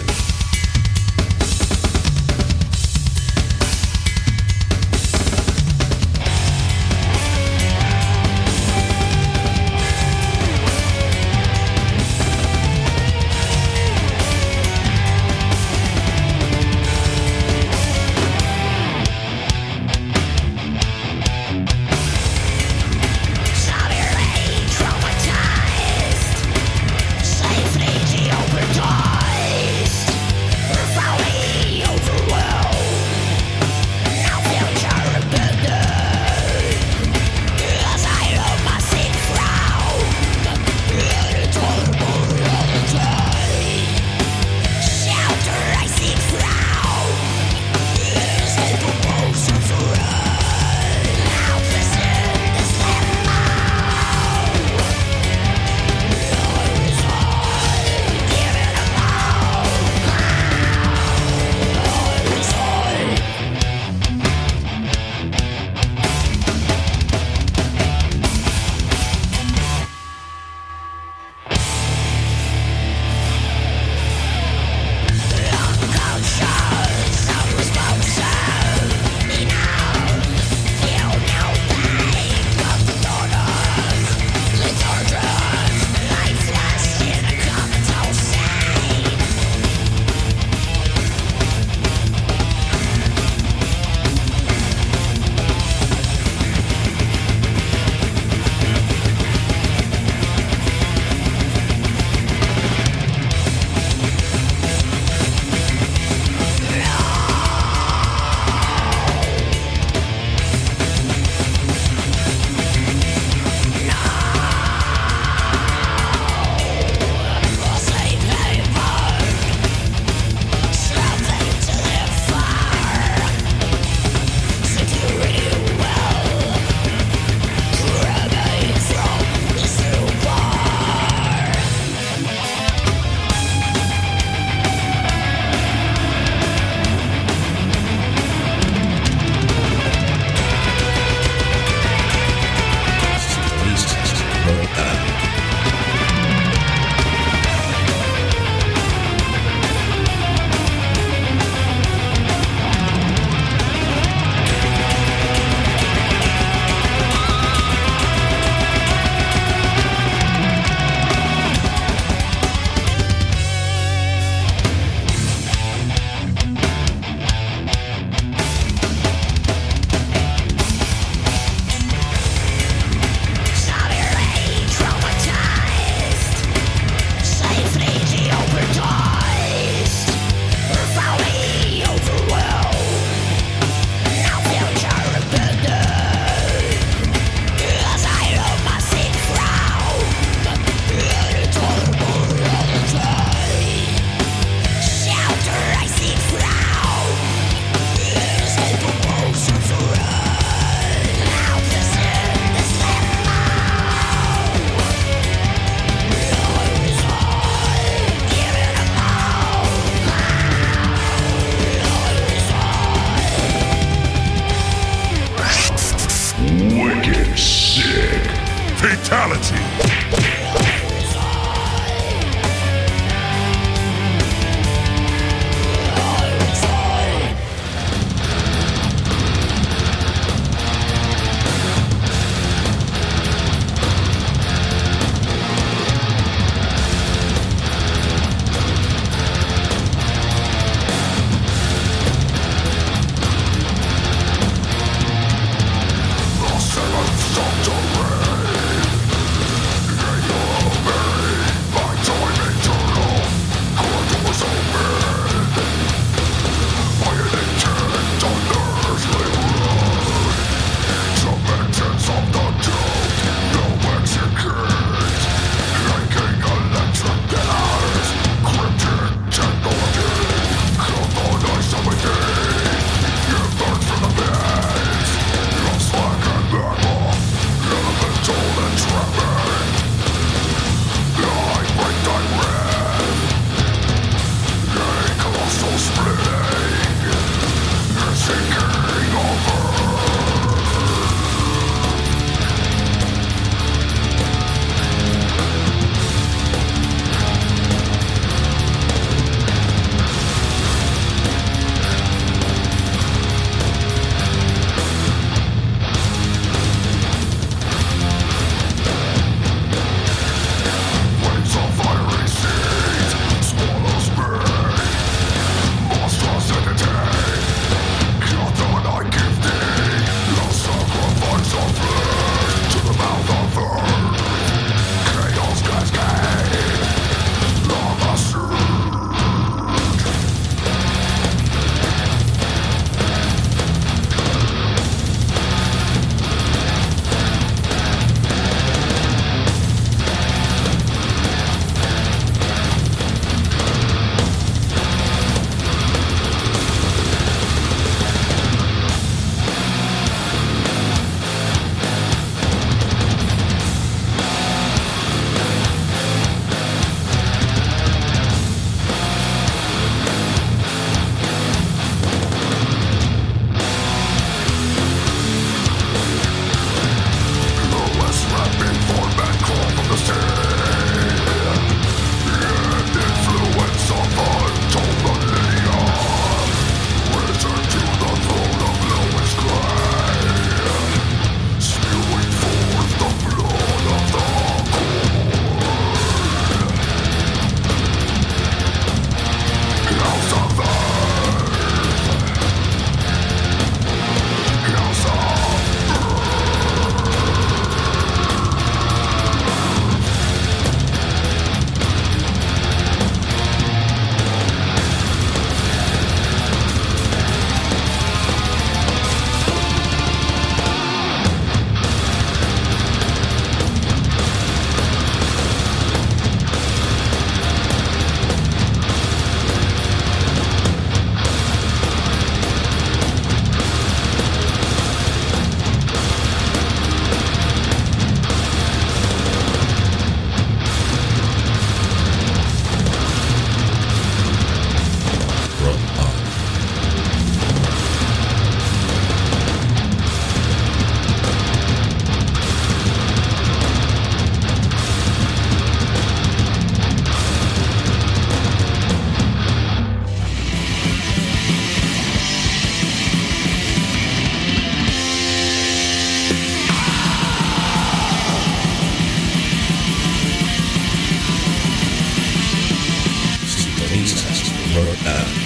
Bogotá. 464.76 465.45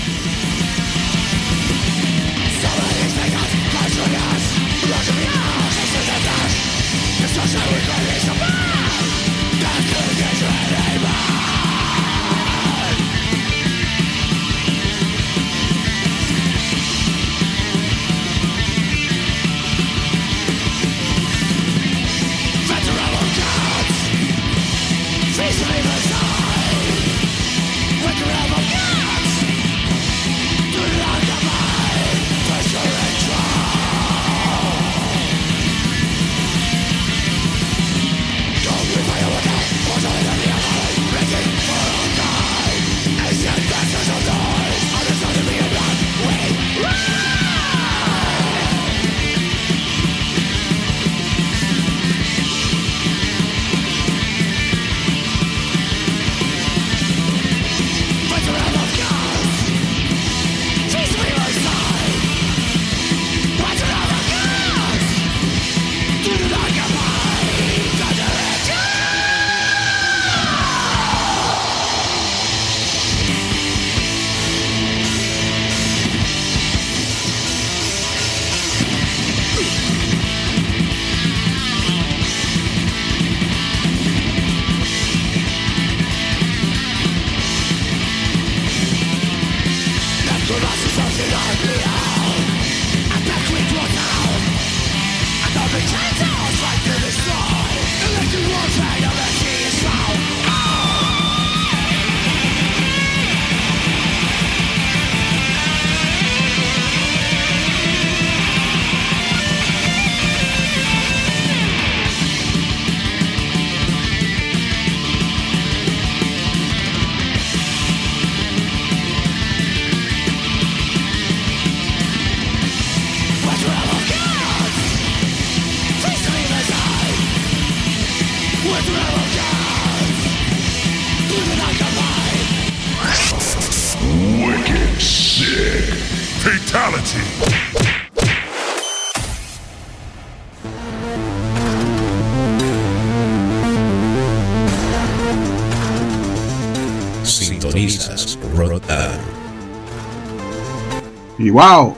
Wow, 151.50 151.96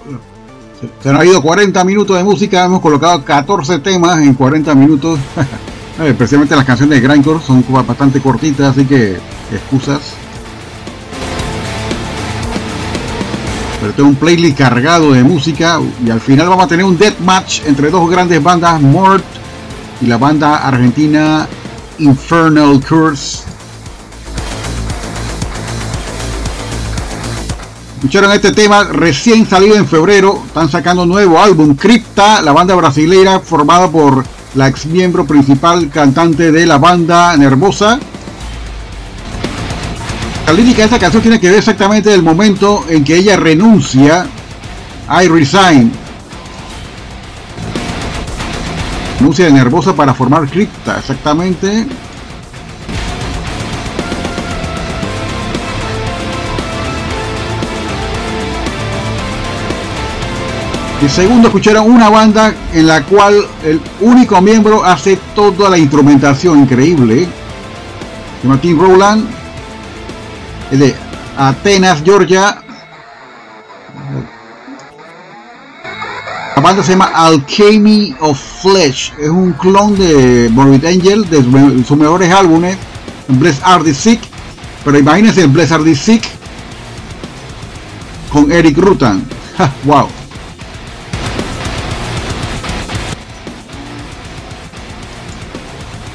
se, 1.02 1.08
han 1.08 1.26
ido 1.26 1.40
40 1.40 1.84
minutos 1.84 2.16
de 2.16 2.24
música, 2.24 2.64
hemos 2.64 2.80
colocado 2.80 3.24
14 3.24 3.78
temas 3.78 4.18
en 4.18 4.34
40 4.34 4.74
minutos. 4.74 5.18
Eh, 6.00 6.08
Especialmente 6.08 6.56
las 6.56 6.64
canciones 6.64 7.02
de 7.02 7.06
Grindcore 7.06 7.38
son 7.38 7.62
bastante 7.86 8.18
cortitas, 8.18 8.70
así 8.70 8.86
que 8.86 9.18
excusas. 9.52 10.14
Pero 13.78 13.92
tengo 13.92 14.08
un 14.08 14.14
playlist 14.14 14.56
cargado 14.56 15.12
de 15.12 15.22
música 15.22 15.78
y 16.02 16.08
al 16.08 16.18
final 16.18 16.48
vamos 16.48 16.64
a 16.64 16.68
tener 16.68 16.86
un 16.86 16.96
death 16.96 17.18
match 17.20 17.60
entre 17.66 17.90
dos 17.90 18.08
grandes 18.08 18.42
bandas, 18.42 18.80
Mort 18.80 19.22
y 20.00 20.06
la 20.06 20.16
banda 20.16 20.66
argentina 20.66 21.46
Infernal 21.98 22.80
Curse. 22.80 23.41
Escucharon 28.02 28.32
este 28.32 28.50
tema 28.50 28.82
recién 28.82 29.48
salido 29.48 29.76
en 29.76 29.86
febrero. 29.86 30.42
Están 30.44 30.68
sacando 30.68 31.06
nuevo 31.06 31.40
álbum, 31.40 31.76
Crypta, 31.76 32.42
la 32.42 32.50
banda 32.50 32.74
brasileira 32.74 33.38
formada 33.38 33.88
por 33.88 34.24
la 34.56 34.66
ex 34.66 34.86
miembro 34.86 35.24
principal 35.24 35.88
cantante 35.88 36.50
de 36.50 36.66
la 36.66 36.78
banda 36.78 37.36
Nervosa. 37.36 38.00
La 40.48 40.52
lírica 40.52 40.78
de 40.78 40.84
esta 40.86 40.98
canción 40.98 41.22
tiene 41.22 41.38
que 41.38 41.48
ver 41.48 41.60
exactamente 41.60 42.10
del 42.10 42.24
momento 42.24 42.84
en 42.88 43.04
que 43.04 43.14
ella 43.14 43.36
renuncia. 43.36 44.26
I 45.08 45.28
resign. 45.28 45.92
Renuncia 49.20 49.44
de 49.44 49.52
Nervosa 49.52 49.94
para 49.94 50.12
formar 50.12 50.48
Crypta, 50.50 50.98
exactamente. 50.98 51.86
Y 61.04 61.08
segundo, 61.08 61.48
escucharon 61.48 61.90
una 61.90 62.08
banda 62.08 62.54
en 62.72 62.86
la 62.86 63.02
cual 63.02 63.44
el 63.64 63.80
único 64.00 64.40
miembro 64.40 64.84
hace 64.84 65.18
toda 65.34 65.68
la 65.68 65.76
instrumentación 65.76 66.60
increíble. 66.60 67.26
Llama 68.42 68.60
Tim 68.60 68.78
Rowland. 68.80 69.26
De 70.70 70.94
Atenas, 71.36 72.02
Georgia. 72.04 72.56
La 76.54 76.62
banda 76.62 76.84
se 76.84 76.92
llama 76.92 77.10
Alchemy 77.12 78.14
of 78.20 78.38
Flesh. 78.62 79.12
Es 79.20 79.28
un 79.28 79.52
clon 79.54 79.96
de 79.98 80.48
Morbid 80.52 80.84
Angel, 80.84 81.28
de 81.28 81.42
su- 81.42 81.84
sus 81.84 81.98
mejores 81.98 82.32
álbumes. 82.32 82.76
Bless 83.26 83.60
Are 83.64 83.82
the 83.82 83.92
Sick. 83.92 84.20
Pero 84.84 84.98
imagínense 84.98 85.42
el 85.42 85.48
Bless 85.48 85.72
Are 85.72 85.82
the 85.82 85.96
Sick 85.96 86.22
con 88.32 88.52
Eric 88.52 88.78
Rutan. 88.78 89.24
Wow. 89.84 90.08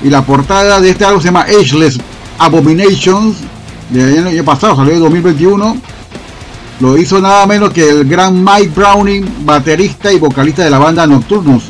Y 0.08 0.10
la 0.10 0.22
portada 0.22 0.80
de 0.80 0.92
este 0.92 1.04
álbum 1.04 1.20
se 1.20 1.26
llama 1.26 1.42
Ageless 1.42 1.98
Abominations. 2.40 3.40
De 3.90 4.20
año 4.20 4.44
pasado, 4.46 4.78
salió 4.78 4.94
en 4.94 5.02
2021. 5.02 5.78
Lo 6.80 6.98
hizo 6.98 7.20
nada 7.20 7.46
menos 7.46 7.72
que 7.72 7.90
el 7.90 8.06
gran 8.06 8.42
Mike 8.42 8.72
Browning, 8.74 9.26
baterista 9.44 10.14
y 10.14 10.18
vocalista 10.18 10.64
de 10.64 10.70
la 10.70 10.80
banda 10.80 11.06
Nocturnus. 11.06 11.64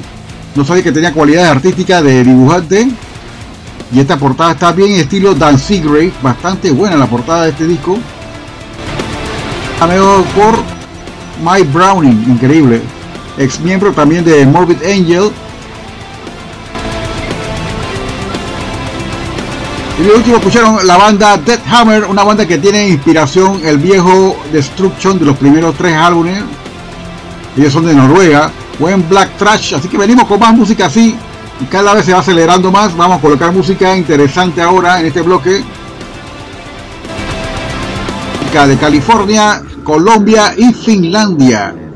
No 0.53 0.63
sabía 0.63 0.83
que 0.83 0.91
tenía 0.91 1.13
cualidades 1.13 1.49
artísticas 1.49 2.03
de 2.03 2.23
dibujante. 2.23 2.87
Y 3.91 3.99
esta 3.99 4.17
portada 4.17 4.51
está 4.51 4.71
bien 4.71 4.91
en 4.91 4.99
estilo 4.99 5.33
Dan 5.33 5.57
Seagrave. 5.57 6.13
Bastante 6.21 6.69
buena 6.69 6.95
la 6.95 7.07
portada 7.07 7.45
de 7.45 7.49
este 7.49 7.65
disco. 7.65 7.97
Ameo 9.79 10.23
por 10.35 10.59
Mike 11.43 11.71
Browning, 11.73 12.33
increíble. 12.33 12.81
Ex 13.39 13.59
miembro 13.61 13.93
también 13.93 14.23
de 14.23 14.45
Morbid 14.45 14.83
Angel. 14.83 15.31
Y 19.99 20.03
de 20.03 20.11
último 20.11 20.37
escucharon 20.37 20.85
la 20.85 20.95
banda 20.95 21.37
Death 21.37 21.61
Hammer, 21.71 22.05
una 22.05 22.23
banda 22.23 22.45
que 22.45 22.59
tiene 22.59 22.87
inspiración 22.87 23.61
el 23.63 23.77
viejo 23.77 24.37
Destruction 24.51 25.17
de 25.17 25.25
los 25.25 25.37
primeros 25.37 25.75
tres 25.75 25.95
álbumes. 25.95 26.43
Ellos 27.57 27.73
son 27.73 27.85
de 27.85 27.95
Noruega, 27.95 28.51
buen 28.77 29.09
black 29.09 29.37
trash, 29.37 29.73
así 29.73 29.87
que 29.87 29.97
venimos 29.97 30.27
con 30.27 30.39
más 30.39 30.53
música 30.53 30.85
así 30.85 31.15
y 31.59 31.65
cada 31.65 31.95
vez 31.95 32.05
se 32.05 32.13
va 32.13 32.19
acelerando 32.19 32.71
más. 32.71 32.95
Vamos 32.95 33.17
a 33.17 33.21
colocar 33.21 33.51
música 33.51 33.97
interesante 33.97 34.61
ahora 34.61 34.99
en 34.99 35.07
este 35.07 35.21
bloque. 35.21 35.63
De 38.57 38.75
California, 38.77 39.61
Colombia 39.83 40.55
y 40.57 40.73
Finlandia. 40.73 41.86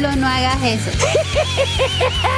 No 0.00 0.26
hagas 0.26 0.62
eso. 0.62 0.90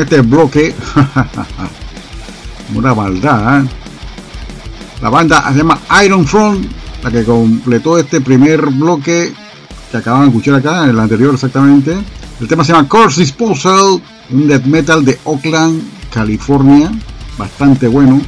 Este 0.00 0.20
bloque. 0.20 0.74
Una 2.74 2.94
maldad. 2.94 3.64
¿eh? 3.64 3.68
La 5.00 5.08
banda 5.08 5.42
se 5.52 5.58
llama 5.58 5.80
Iron 6.04 6.26
Front, 6.26 6.70
la 7.02 7.10
que 7.10 7.24
completó 7.24 7.98
este 7.98 8.20
primer 8.20 8.66
bloque 8.66 9.32
que 9.90 9.96
acaban 9.96 10.22
de 10.22 10.26
escuchar 10.28 10.56
acá, 10.56 10.84
el 10.84 10.98
anterior 10.98 11.34
exactamente. 11.34 11.96
El 12.40 12.46
tema 12.46 12.62
se 12.62 12.72
llama 12.72 12.88
Course 12.88 13.20
Disposal, 13.20 14.02
un 14.30 14.48
death 14.48 14.64
metal 14.64 15.04
de 15.04 15.18
Oakland, 15.24 15.82
California, 16.12 16.90
bastante 17.38 17.88
bueno. 17.88 18.20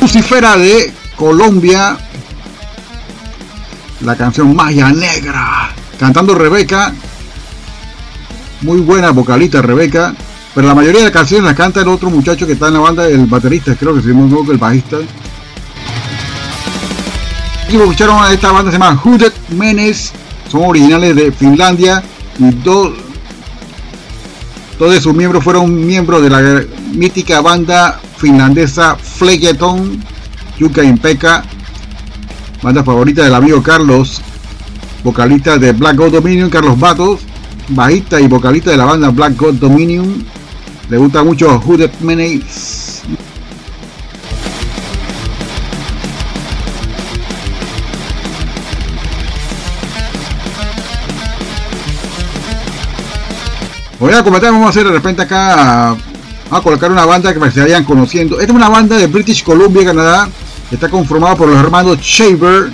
Lucifera 0.00 0.56
de 0.56 0.92
Colombia, 1.16 1.96
la 4.00 4.16
canción 4.16 4.56
Maya 4.56 4.90
Negra, 4.90 5.70
cantando 5.98 6.34
Rebeca, 6.34 6.92
muy 8.68 8.80
buena 8.80 9.12
vocalista 9.12 9.62
Rebeca, 9.62 10.14
pero 10.54 10.66
la 10.66 10.74
mayoría 10.74 10.98
de 10.98 11.04
las 11.06 11.12
canciones 11.14 11.46
las 11.46 11.56
canta 11.56 11.80
el 11.80 11.88
otro 11.88 12.10
muchacho 12.10 12.46
que 12.46 12.52
está 12.52 12.68
en 12.68 12.74
la 12.74 12.80
banda, 12.80 13.08
el 13.08 13.24
baterista, 13.24 13.74
creo 13.74 13.94
que 13.94 14.02
se 14.02 14.08
llama 14.08 14.28
el 14.46 14.58
bajista. 14.58 14.98
Y 17.70 17.76
escucharon 17.76 18.22
a 18.22 18.30
esta 18.30 18.52
banda 18.52 18.70
se 18.70 18.78
llama 18.78 19.00
Hooded 19.02 19.32
Menes, 19.56 20.12
son 20.50 20.64
originales 20.66 21.16
de 21.16 21.32
Finlandia. 21.32 22.02
Y 22.38 22.50
dos, 22.62 22.92
dos 24.78 25.02
sus 25.02 25.14
miembros 25.14 25.42
fueron 25.42 25.86
miembros 25.86 26.22
de 26.22 26.28
la 26.28 26.62
mítica 26.92 27.40
banda 27.40 27.98
finlandesa 28.18 28.96
Flegeton, 28.96 29.98
Yuka 30.58 30.84
Impeka, 30.84 31.42
banda 32.62 32.84
favorita 32.84 33.24
del 33.24 33.34
amigo 33.34 33.62
Carlos, 33.62 34.20
vocalista 35.02 35.56
de 35.56 35.72
Black 35.72 35.96
God 35.96 36.12
Dominion, 36.12 36.50
Carlos 36.50 36.78
Batos, 36.78 37.20
bajista 37.68 38.20
y 38.20 38.28
vocalista 38.28 38.70
de 38.70 38.76
la 38.76 38.84
banda 38.84 39.10
Black 39.10 39.36
God 39.36 39.54
Dominion. 39.54 40.24
Le 40.88 40.96
gusta 40.96 41.22
mucho 41.22 41.60
Hooded 41.60 41.90
Menes. 42.00 43.02
Voy 54.00 54.12
a 54.12 54.22
comentar, 54.22 54.52
vamos 54.52 54.66
a 54.66 54.70
hacer 54.70 54.84
de 54.84 54.92
repente 54.92 55.22
acá, 55.22 55.90
a 55.90 56.60
colocar 56.62 56.90
una 56.90 57.04
banda 57.04 57.34
que 57.34 57.50
se 57.50 57.60
vayan 57.60 57.84
conociendo. 57.84 58.38
Esta 58.38 58.52
es 58.52 58.56
una 58.56 58.68
banda 58.68 58.96
de 58.96 59.08
British 59.08 59.42
Columbia, 59.42 59.84
Canadá. 59.84 60.28
Está 60.70 60.88
conformada 60.88 61.34
por 61.34 61.48
los 61.48 61.58
hermanos 61.58 61.98
Shaver. 62.00 62.70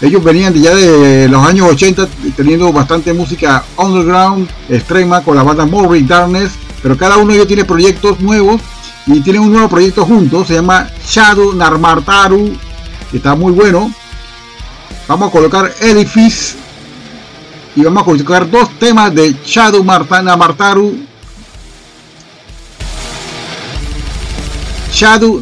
Ellos 0.00 0.24
venían 0.24 0.54
de 0.54 0.60
ya 0.60 0.74
de 0.74 1.28
los 1.28 1.44
años 1.46 1.68
80 1.70 2.08
teniendo 2.38 2.72
bastante 2.72 3.12
música 3.12 3.64
underground, 3.76 4.48
extrema, 4.68 5.24
con 5.24 5.34
la 5.34 5.42
banda 5.42 5.66
Morbid 5.66 6.04
Darkness. 6.04 6.52
Pero 6.80 6.96
cada 6.96 7.16
uno 7.16 7.30
de 7.30 7.34
ellos 7.34 7.48
tiene 7.48 7.64
proyectos 7.64 8.20
nuevos 8.20 8.60
y 9.06 9.20
tienen 9.22 9.42
un 9.42 9.50
nuevo 9.50 9.68
proyecto 9.68 10.04
juntos. 10.04 10.46
Se 10.46 10.54
llama 10.54 10.88
Shadow 11.04 11.52
Narmartaru, 11.52 12.56
que 13.10 13.16
está 13.16 13.34
muy 13.34 13.50
bueno. 13.50 13.92
Vamos 15.08 15.30
a 15.30 15.32
colocar 15.32 15.68
Edifice 15.80 16.54
y 17.74 17.82
vamos 17.82 18.02
a 18.02 18.06
colocar 18.06 18.48
dos 18.48 18.70
temas 18.78 19.12
de 19.12 19.34
Shadow 19.44 19.82
Martana 19.82 20.36
Martaru. 20.36 20.96
Shadow 24.92 25.40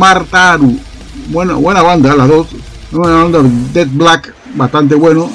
Martaru. 0.00 0.78
Bueno, 1.26 1.58
buena 1.60 1.82
banda, 1.82 2.16
las 2.16 2.26
dos. 2.26 2.46
Una 2.92 3.26
Dead 3.74 3.88
Black, 3.90 4.34
bastante 4.54 4.94
bueno. 4.94 5.30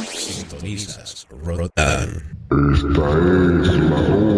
Rotan. 1.46 2.10
Esta 2.50 3.10
es 3.60 3.76
la 3.90 4.33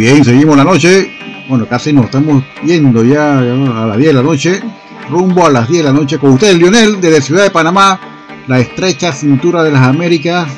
bien, 0.00 0.24
seguimos 0.24 0.56
la 0.56 0.64
noche. 0.64 1.10
Bueno, 1.46 1.66
casi 1.66 1.92
nos 1.92 2.06
estamos 2.06 2.42
yendo 2.64 3.04
ya 3.04 3.38
a 3.38 3.86
las 3.86 3.98
10 3.98 4.08
de 4.08 4.14
la 4.14 4.22
noche. 4.22 4.62
Rumbo 5.10 5.44
a 5.44 5.50
las 5.50 5.68
10 5.68 5.84
de 5.84 5.92
la 5.92 5.92
noche 5.92 6.18
con 6.18 6.30
ustedes, 6.30 6.56
Lionel, 6.56 7.02
desde 7.02 7.20
Ciudad 7.20 7.42
de 7.42 7.50
Panamá, 7.50 8.00
la 8.46 8.60
estrecha 8.60 9.12
cintura 9.12 9.62
de 9.62 9.70
las 9.72 9.82
Américas, 9.82 10.48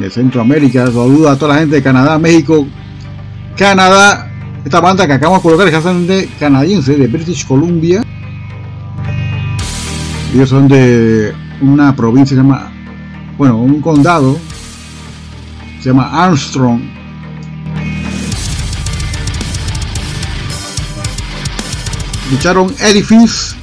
de 0.00 0.08
Centroamérica. 0.08 0.86
Saludo 0.86 1.28
a 1.28 1.36
toda 1.36 1.54
la 1.54 1.60
gente 1.60 1.76
de 1.76 1.82
Canadá, 1.82 2.18
México, 2.18 2.66
Canadá. 3.54 4.32
Esta 4.64 4.80
banda 4.80 5.06
que 5.06 5.12
acabamos 5.12 5.42
de 5.42 5.50
colocar 5.50 5.68
es 5.68 6.06
de 6.08 6.28
canadiense, 6.40 6.96
de 6.96 7.06
British 7.06 7.46
Columbia. 7.46 8.02
Ellos 10.32 10.48
son 10.48 10.68
de 10.68 11.34
una 11.60 11.94
provincia 11.94 12.34
que 12.34 12.42
bueno, 13.36 13.58
un 13.58 13.82
condado, 13.82 14.38
se 15.80 15.90
llama 15.90 16.24
Armstrong. 16.24 16.97
Lucharon 22.30 22.74
Edifice, 22.80 23.56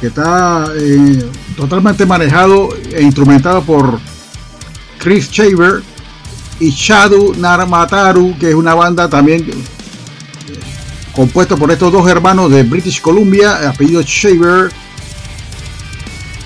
que 0.00 0.06
está 0.06 0.66
eh, 0.74 1.30
totalmente 1.56 2.06
manejado 2.06 2.70
e 2.90 3.02
instrumentado 3.02 3.62
por 3.62 4.00
Chris 4.98 5.30
Shaver 5.30 5.82
y 6.58 6.70
Shadow 6.70 7.34
Narmataru, 7.36 8.36
que 8.38 8.50
es 8.50 8.54
una 8.54 8.74
banda 8.74 9.08
también 9.08 9.42
eh, 9.42 9.54
compuesta 11.12 11.54
por 11.56 11.70
estos 11.70 11.92
dos 11.92 12.08
hermanos 12.08 12.50
de 12.50 12.62
British 12.62 13.00
Columbia, 13.00 13.68
apellido 13.68 14.00
Shaver, 14.02 14.72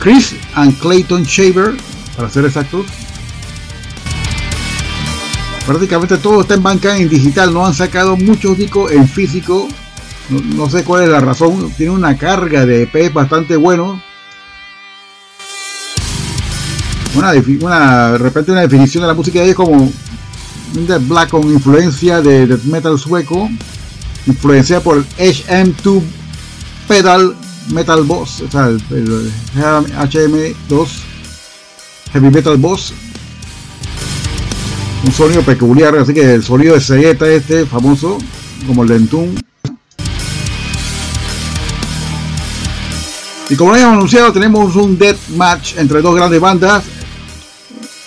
Chris 0.01 0.35
and 0.55 0.77
Clayton 0.79 1.23
Shaver, 1.23 1.77
para 2.17 2.29
ser 2.29 2.45
exactos. 2.45 2.87
Prácticamente 5.65 6.17
todo 6.17 6.41
está 6.41 6.55
en 6.55 6.63
banca 6.63 6.97
en 6.97 7.09
digital, 7.09 7.53
no 7.53 7.67
han 7.67 7.75
sacado 7.75 8.17
muchos 8.17 8.59
discos 8.59 8.91
en 8.93 9.09
físico. 9.09 9.69
No, 10.29 10.41
no 10.41 10.71
sé 10.71 10.83
cuál 10.83 11.05
es 11.05 11.09
la 11.09 11.21
razón, 11.21 11.73
tiene 11.77 11.93
una 11.93 12.17
carga 12.17 12.67
de 12.67 12.83
EPs 12.83 13.15
bastante 13.15 13.57
bueno. 13.57 14.03
Una, 17.15 17.33
una, 17.61 18.13
de 18.13 18.19
repente 18.19 18.53
una 18.53 18.63
definición 18.63 19.03
de 19.03 19.09
la 19.09 19.15
música 19.15 19.39
de 19.39 19.47
ellos 19.47 19.57
como 19.57 19.91
death 20.75 21.09
black 21.09 21.31
con 21.31 21.45
influencia 21.45 22.21
de 22.21 22.47
death 22.47 22.65
metal 22.65 22.99
sueco, 22.99 23.49
influenciada 24.27 24.83
por 24.83 24.99
el 24.99 25.07
HM2 25.17 26.03
pedal 26.89 27.35
metal 27.73 28.03
boss, 28.05 28.43
o 28.43 28.51
sea, 28.51 28.67
el, 28.67 28.83
el 28.91 29.33
HM2 29.55 30.89
heavy 32.13 32.31
metal 32.31 32.57
boss, 32.57 32.93
un 35.05 35.13
sonido 35.13 35.43
peculiar, 35.43 35.97
así 35.97 36.13
que 36.13 36.35
el 36.35 36.43
sonido 36.43 36.75
de 36.75 36.81
cegueta 36.81 37.29
este 37.29 37.67
famoso, 37.67 38.19
como 38.67 38.83
el 38.83 38.89
de 38.89 38.97
Y 43.49 43.55
como 43.55 43.73
habíamos 43.73 43.97
anunciado, 43.97 44.33
tenemos 44.33 44.75
un 44.75 44.99
death 44.99 45.29
match 45.37 45.77
entre 45.77 46.03
dos 46.03 46.15
grandes 46.15 46.41
bandas. 46.41 46.83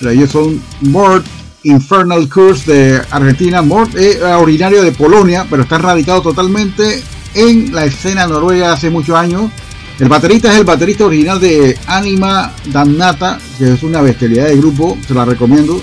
Ellos 0.01 0.29
son 0.29 0.61
Mort 0.81 1.25
Infernal 1.63 2.27
Curse 2.27 2.71
de 2.71 3.01
Argentina. 3.09 3.61
Mort 3.61 3.95
es 3.95 4.21
originario 4.21 4.83
de 4.83 4.91
Polonia, 4.91 5.45
pero 5.49 5.63
está 5.63 5.77
radicado 5.77 6.21
totalmente 6.21 7.01
en 7.33 7.73
la 7.73 7.85
escena 7.85 8.27
noruega 8.27 8.73
hace 8.73 8.89
muchos 8.89 9.15
años. 9.15 9.49
El 9.99 10.07
baterista 10.07 10.51
es 10.51 10.59
el 10.59 10.63
baterista 10.63 11.05
original 11.05 11.39
de 11.39 11.77
Anima 11.87 12.53
Damnata, 12.65 13.37
que 13.57 13.73
es 13.73 13.83
una 13.83 14.01
bestialidad 14.01 14.45
de 14.45 14.57
grupo, 14.57 14.97
se 15.05 15.13
la 15.13 15.25
recomiendo. 15.25 15.81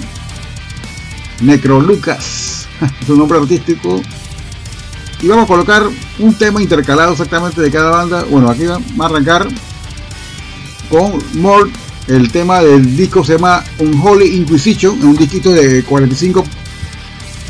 Necro 1.42 1.80
Lucas, 1.80 2.66
es 3.02 3.08
un 3.08 3.18
nombre 3.18 3.38
artístico. 3.38 4.00
Y 5.22 5.28
vamos 5.28 5.44
a 5.44 5.48
colocar 5.48 5.82
un 6.18 6.34
tema 6.34 6.60
intercalado 6.62 7.12
exactamente 7.12 7.60
de 7.60 7.70
cada 7.70 7.90
banda. 7.90 8.24
Bueno, 8.24 8.50
aquí 8.50 8.64
va 8.64 8.76
a 8.76 9.06
arrancar 9.06 9.48
con 10.90 11.22
Mort. 11.34 11.70
El 12.06 12.30
tema 12.30 12.60
del 12.60 12.96
disco 12.96 13.24
se 13.24 13.32
llama 13.32 13.64
Unholy 13.80 14.36
Inquisition, 14.36 15.02
un 15.02 15.16
disquito 15.16 15.52
de 15.52 15.82
45, 15.82 16.44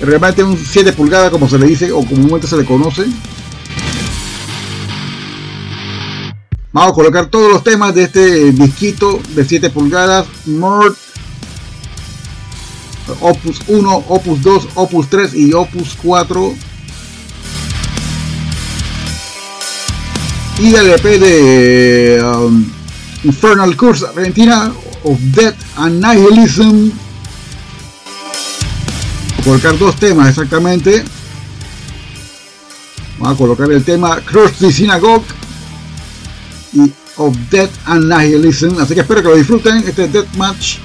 realmente 0.01 0.43
un 0.43 0.57
7 0.57 0.95
pulgadas 0.95 1.31
como 1.31 1.47
se 1.47 1.59
le 1.59 1.67
dice 1.67 1.93
o 1.93 2.03
comúnmente 2.03 2.47
se 2.47 2.57
le 2.57 2.65
conoce. 2.65 3.05
Vamos 6.73 6.93
a 6.93 6.95
colocar 6.95 7.27
todos 7.27 7.53
los 7.53 7.63
temas 7.63 7.95
de 7.95 8.05
este 8.05 8.53
disquito 8.53 9.21
de 9.35 9.45
7 9.45 9.69
pulgadas, 9.69 10.27
Mort, 10.47 10.97
Opus 13.21 13.61
1, 13.69 14.05
Opus 14.09 14.43
2, 14.43 14.69
Opus 14.75 15.09
3 15.09 15.35
y 15.35 15.53
Opus 15.53 15.97
4. 16.03 16.55
Y 20.59 20.75
el 20.75 20.89
EP 20.89 21.03
de 21.03 22.23
um, 22.25 22.65
Infernal 23.25 23.77
Curse 23.77 24.07
Argentina 24.07 24.73
of 25.05 25.19
Death 25.35 25.57
and 25.77 26.01
Nihilism. 26.03 26.93
Colocar 29.45 29.79
dos 29.79 29.97
temas 29.97 30.31
exactamente. 30.31 31.05
Vamos 33.19 33.35
a 33.35 33.39
colocar 33.39 33.71
el 33.71 33.85
tema 33.85 34.21
Cross 34.23 34.53
the 34.59 34.73
Synagogue 34.73 35.25
y 36.73 36.91
of 37.17 37.37
Death 37.51 37.71
and 37.85 38.09
Nihilism. 38.09 38.81
Así 38.81 38.95
que 38.95 39.01
espero 39.01 39.23
que 39.23 39.29
lo 39.29 39.37
disfruten. 39.37 39.85
Este 39.87 40.09
Death 40.09 40.35
Match 40.37 40.79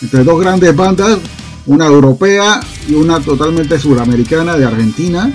entre 0.00 0.24
dos 0.24 0.40
grandes 0.40 0.74
bandas, 0.74 1.18
una 1.66 1.86
europea 1.86 2.60
y 2.88 2.94
una 2.94 3.20
totalmente 3.20 3.78
suramericana 3.78 4.56
de 4.56 4.64
Argentina. 4.64 5.32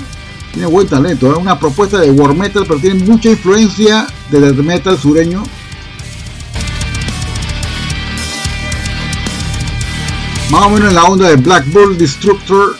Tiene 0.53 0.68
buen 0.68 0.88
talento, 0.88 1.32
es 1.32 1.38
una 1.38 1.60
propuesta 1.60 1.99
de 1.99 2.11
war 2.11 2.34
metal, 2.34 2.65
pero 2.68 2.80
tiene 2.80 3.03
mucha 3.03 3.30
influencia 3.30 4.07
de 4.32 4.40
death 4.40 4.57
metal 4.57 4.98
sureño. 4.98 5.44
Más 10.49 10.65
o 10.65 10.69
menos 10.69 10.90
en 10.90 10.95
la 10.95 11.03
onda 11.03 11.30
de 11.30 11.36
Black 11.36 11.65
Bull 11.72 11.98
Destructor, 11.98 12.78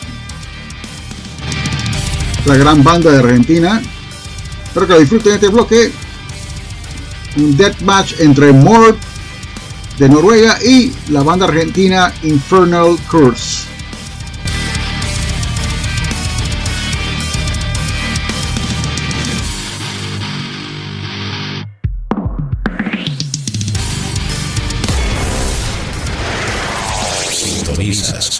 la 2.46 2.56
gran 2.56 2.82
banda 2.82 3.12
de 3.12 3.18
Argentina. 3.18 3.82
Espero 4.64 4.86
que 4.86 4.98
disfruten 4.98 5.34
este 5.34 5.48
bloque. 5.48 5.92
Un 7.36 7.56
death 7.56 7.80
match 7.82 8.14
entre 8.20 8.52
Mort 8.52 8.98
de 9.98 10.08
Noruega 10.08 10.58
y 10.62 10.92
la 11.10 11.22
banda 11.22 11.46
argentina 11.46 12.12
Infernal 12.22 12.96
Curse. 13.10 13.77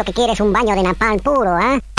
lo 0.00 0.04
que 0.04 0.14
quiere 0.14 0.32
es 0.32 0.40
un 0.40 0.50
baño 0.50 0.74
de 0.74 0.82
napalm 0.82 1.18
puro, 1.18 1.50
¿ah? 1.50 1.74
Rock 1.74 1.89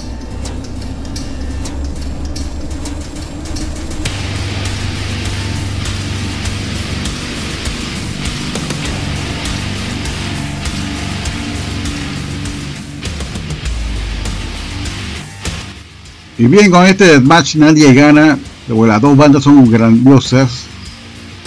Y 16.42 16.48
bien, 16.48 16.72
con 16.72 16.84
este 16.84 17.20
match 17.20 17.54
nadie 17.54 17.94
gana. 17.94 18.36
Las 18.66 19.00
dos 19.00 19.16
bandas 19.16 19.44
son 19.44 19.70
grandiosas. 19.70 20.64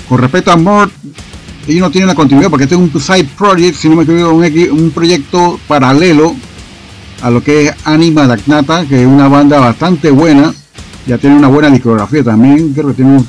Con 0.08 0.20
respecto 0.20 0.54
a 0.54 0.56
Mort, 0.56 0.90
ellos 1.68 1.82
no 1.82 1.92
tienen 1.92 2.08
la 2.08 2.16
continuidad 2.16 2.50
porque 2.50 2.64
este 2.64 2.76
es 2.76 2.82
un 2.82 3.02
side 3.02 3.30
project, 3.38 3.76
si 3.76 3.90
no 3.90 3.98
me 3.98 4.04
equivoco, 4.04 4.34
un, 4.74 4.92
proyecto 4.92 5.60
paralelo 5.68 6.34
a 7.22 7.30
lo 7.30 7.44
que 7.44 7.66
es 7.68 7.76
Anima 7.84 8.26
Dagnata, 8.26 8.86
que 8.86 9.02
es 9.02 9.06
una 9.06 9.28
banda 9.28 9.60
bastante 9.60 10.12
buena. 10.12 10.54
Ya 11.06 11.18
tiene 11.18 11.36
una 11.36 11.50
buena 11.50 11.70
discografía 11.70 12.24
también. 12.24 12.72
Creo 12.72 12.88
que 12.88 12.94
tiene 12.94 13.22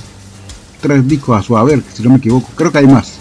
tres 0.81 1.09
discos 1.09 1.37
a 1.37 1.43
su 1.43 1.57
haber, 1.57 1.83
si 1.93 2.05
no 2.05 2.11
me 2.11 2.19
equivoco. 2.19 2.49
Creo 2.55 2.71
que 2.71 2.79
hay 2.79 2.87
más. 2.87 3.15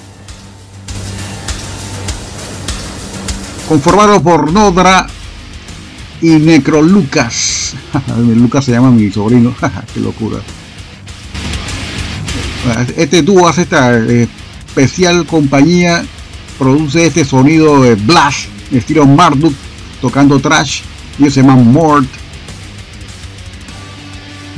Conformado 3.68 4.22
por 4.22 4.54
Nodra 4.54 5.08
y 6.22 6.30
Necro 6.30 6.84
Lucas. 6.84 7.55
Lucas 8.36 8.66
se 8.66 8.72
llama 8.72 8.92
mi 8.92 9.12
sobrino. 9.12 9.54
Qué 9.94 10.00
locura. 10.00 10.40
Este 12.98 13.22
dúo 13.22 13.48
hace 13.48 13.62
esta 13.62 13.96
eh, 13.96 14.28
especial 14.68 15.26
compañía. 15.26 16.04
Produce 16.58 17.06
este 17.06 17.26
sonido 17.26 17.82
de 17.84 17.96
blast, 17.96 18.48
estilo 18.72 19.06
Marduk, 19.06 19.54
tocando 20.02 20.40
trash. 20.40 20.82
Ellos 21.20 21.34
se 21.34 21.42
llaman 21.42 21.72
Mort. 21.72 22.08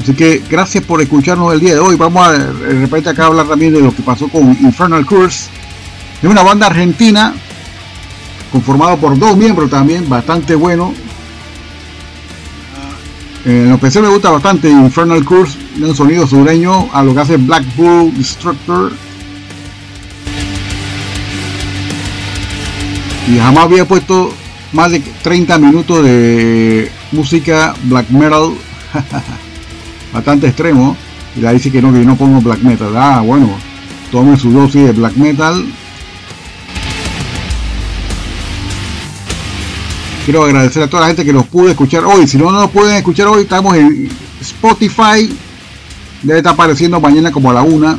Así 0.01 0.14
que 0.14 0.43
gracias 0.49 0.84
por 0.84 1.01
escucharnos 1.01 1.53
el 1.53 1.59
día 1.59 1.73
de 1.73 1.80
hoy. 1.80 1.95
Vamos 1.95 2.26
a 2.26 2.34
de 2.34 2.80
repente 2.80 3.09
acá 3.09 3.23
a 3.23 3.27
hablar 3.27 3.47
también 3.47 3.73
de 3.73 3.81
lo 3.81 3.93
que 3.93 4.03
pasó 4.03 4.27
con 4.27 4.55
Infernal 4.61 5.05
Curse. 5.05 5.49
Es 6.22 6.30
una 6.30 6.43
banda 6.43 6.68
argentina 6.68 7.34
conformado 8.51 8.97
por 8.97 9.18
dos 9.18 9.35
miembros 9.35 9.69
también, 9.69 10.07
bastante 10.07 10.55
bueno. 10.55 10.93
Eh, 13.48 13.61
en 13.61 13.69
lo 13.69 13.76
especial 13.76 14.03
me 14.03 14.10
gusta 14.10 14.30
bastante 14.30 14.69
Infernal 14.69 15.24
Curse, 15.24 15.57
un 15.80 15.95
sonido 15.95 16.28
sureño 16.28 16.90
a 16.91 17.02
lo 17.02 17.15
que 17.15 17.22
hace 17.22 17.38
Black 17.38 17.64
Bull 17.78 18.14
Destructor. 18.18 18.91
Y 23.26 23.38
jamás 23.38 23.64
había 23.64 23.88
puesto 23.88 24.34
más 24.74 24.91
de 24.91 24.99
30 24.99 25.60
minutos 25.60 26.03
de 26.03 26.91
música 27.14 27.74
black 27.84 28.10
metal, 28.10 28.52
bastante 30.14 30.48
extremo. 30.48 30.98
Y 31.38 31.40
la 31.40 31.53
dice 31.53 31.72
que 31.72 31.82
no, 31.82 31.94
que 31.94 31.99
no 31.99 32.18
pongo 32.18 32.41
black 32.41 32.60
metal. 32.64 32.98
Ah, 32.98 33.22
bueno, 33.26 33.49
tome 34.11 34.38
su 34.38 34.52
dosis 34.52 34.88
de 34.88 34.91
black 34.91 35.15
metal 35.15 35.64
Quiero 40.28 40.44
agradecer 40.44 40.84
a 40.84 40.90
toda 40.90 41.04
la 41.04 41.08
gente 41.08 41.24
que 41.24 41.32
nos 41.32 41.48
pudo 41.48 41.70
escuchar 41.70 42.04
hoy. 42.04 42.28
Si 42.28 42.38
no 42.38 42.52
nos 42.52 42.70
pueden 42.72 42.98
escuchar 42.98 43.30
hoy, 43.30 43.44
estamos 43.44 43.78
en 43.78 44.10
Spotify. 44.41 45.34
Debe 46.22 46.40
estar 46.40 46.54
apareciendo 46.54 46.99
mañana 46.99 47.32
como 47.32 47.49
a 47.49 47.54
la 47.54 47.62
una. 47.62 47.98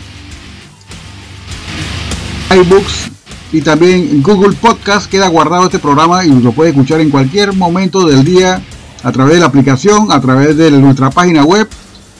iBooks 2.50 3.10
y 3.50 3.62
también 3.62 4.22
Google 4.22 4.54
Podcast 4.56 5.10
queda 5.10 5.28
guardado 5.28 5.64
este 5.64 5.78
programa 5.78 6.22
y 6.22 6.28
lo 6.28 6.52
puede 6.52 6.68
escuchar 6.68 7.00
en 7.00 7.08
cualquier 7.08 7.54
momento 7.54 8.06
del 8.06 8.22
día 8.22 8.60
a 9.02 9.10
través 9.10 9.36
de 9.36 9.40
la 9.40 9.46
aplicación, 9.46 10.12
a 10.12 10.20
través 10.20 10.54
de 10.58 10.70
nuestra 10.72 11.08
página 11.08 11.44
web 11.44 11.66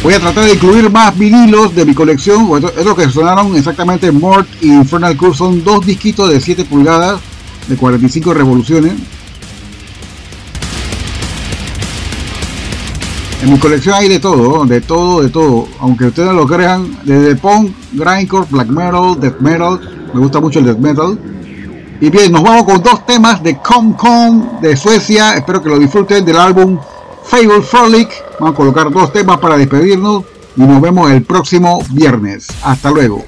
Voy 0.10 0.16
a 0.16 0.20
tratar 0.22 0.46
de 0.46 0.54
incluir 0.54 0.90
más 0.90 1.16
vinilos 1.16 1.76
de 1.76 1.86
mi 1.86 1.94
colección. 1.94 2.50
Es 2.76 2.84
lo 2.84 2.96
que 2.96 3.08
sonaron 3.12 3.56
exactamente 3.56 4.12
Mort 4.12 4.48
y 4.60 4.74
Infernal 4.74 5.16
Curse. 5.16 5.38
Son 5.38 5.64
dos 5.64 5.86
disquitos 5.86 6.32
de 6.32 6.42
7 6.42 6.66
pulgadas 6.66 7.22
de 7.68 7.78
45 7.78 8.34
revoluciones. 8.34 8.94
En 13.44 13.54
mi 13.54 13.60
colección 13.60 13.94
hay 13.94 14.10
de 14.10 14.20
todo, 14.20 14.66
de 14.66 14.82
todo, 14.82 15.22
de 15.22 15.30
todo. 15.30 15.68
Aunque 15.80 16.06
ustedes 16.06 16.34
lo 16.34 16.48
crean, 16.48 16.98
desde 17.04 17.36
punk, 17.36 17.72
grindcore, 17.92 18.48
black 18.50 18.70
metal, 18.70 19.16
death 19.20 19.40
metal. 19.40 19.80
Me 20.12 20.22
gusta 20.22 20.40
mucho 20.40 20.58
el 20.58 20.66
death 20.66 20.80
metal. 20.80 21.20
Y 22.02 22.10
bien, 22.10 22.32
nos 22.32 22.42
vamos 22.42 22.64
con 22.64 22.82
dos 22.82 23.06
temas 23.06 23.44
de 23.44 23.60
Comcom 23.60 24.60
de 24.60 24.76
Suecia. 24.76 25.34
Espero 25.34 25.62
que 25.62 25.70
lo 25.70 25.78
disfruten 25.78 26.26
del 26.26 26.38
álbum 26.38 26.80
Fable 27.30 27.62
Frolic. 27.62 28.10
Vamos 28.40 28.56
a 28.56 28.58
colocar 28.58 28.92
dos 28.92 29.14
temas 29.14 29.38
para 29.38 29.56
despedirnos 29.56 30.24
y 30.58 30.62
nos 30.62 30.82
vemos 30.82 31.12
el 31.12 31.24
próximo 31.24 31.84
viernes. 31.92 32.48
Hasta 32.64 32.90
luego. 32.90 33.24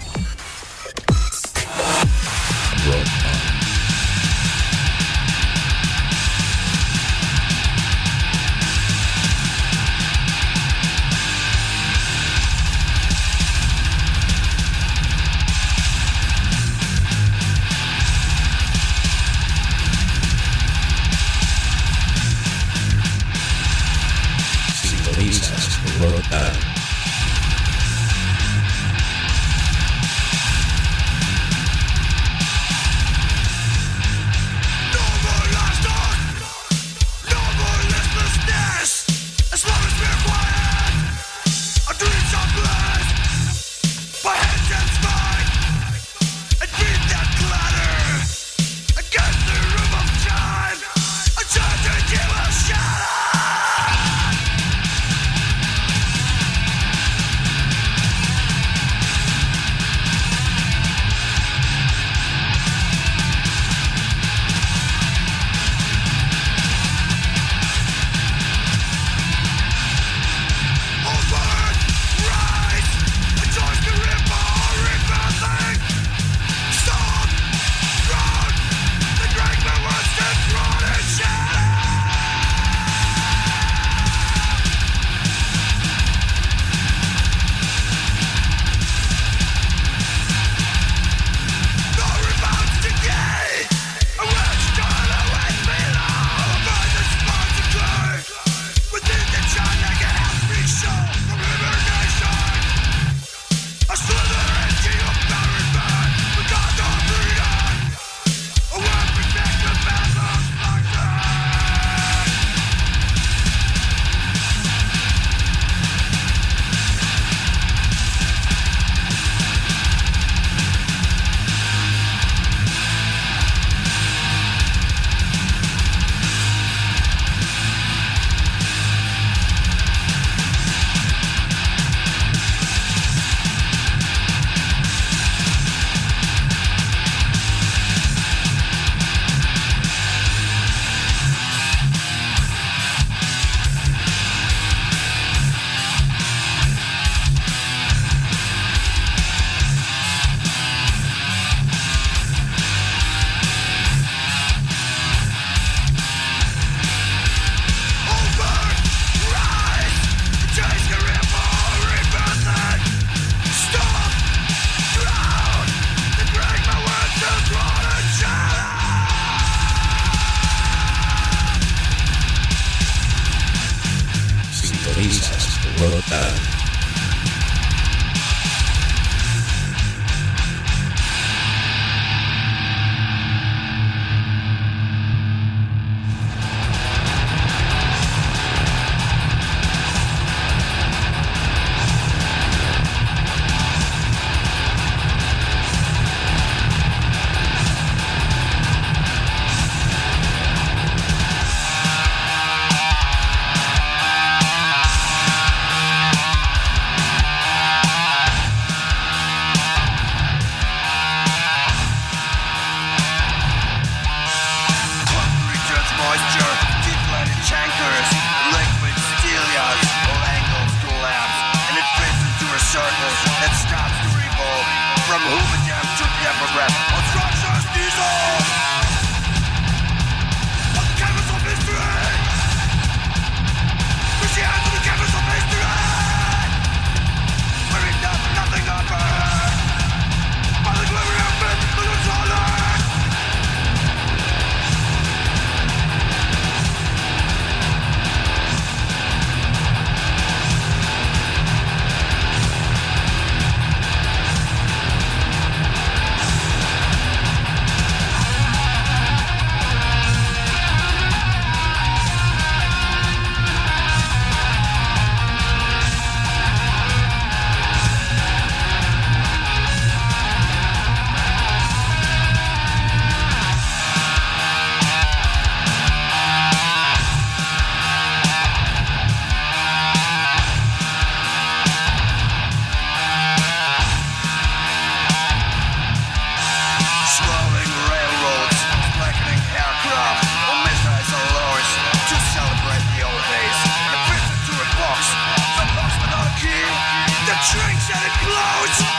close. 298.19 298.90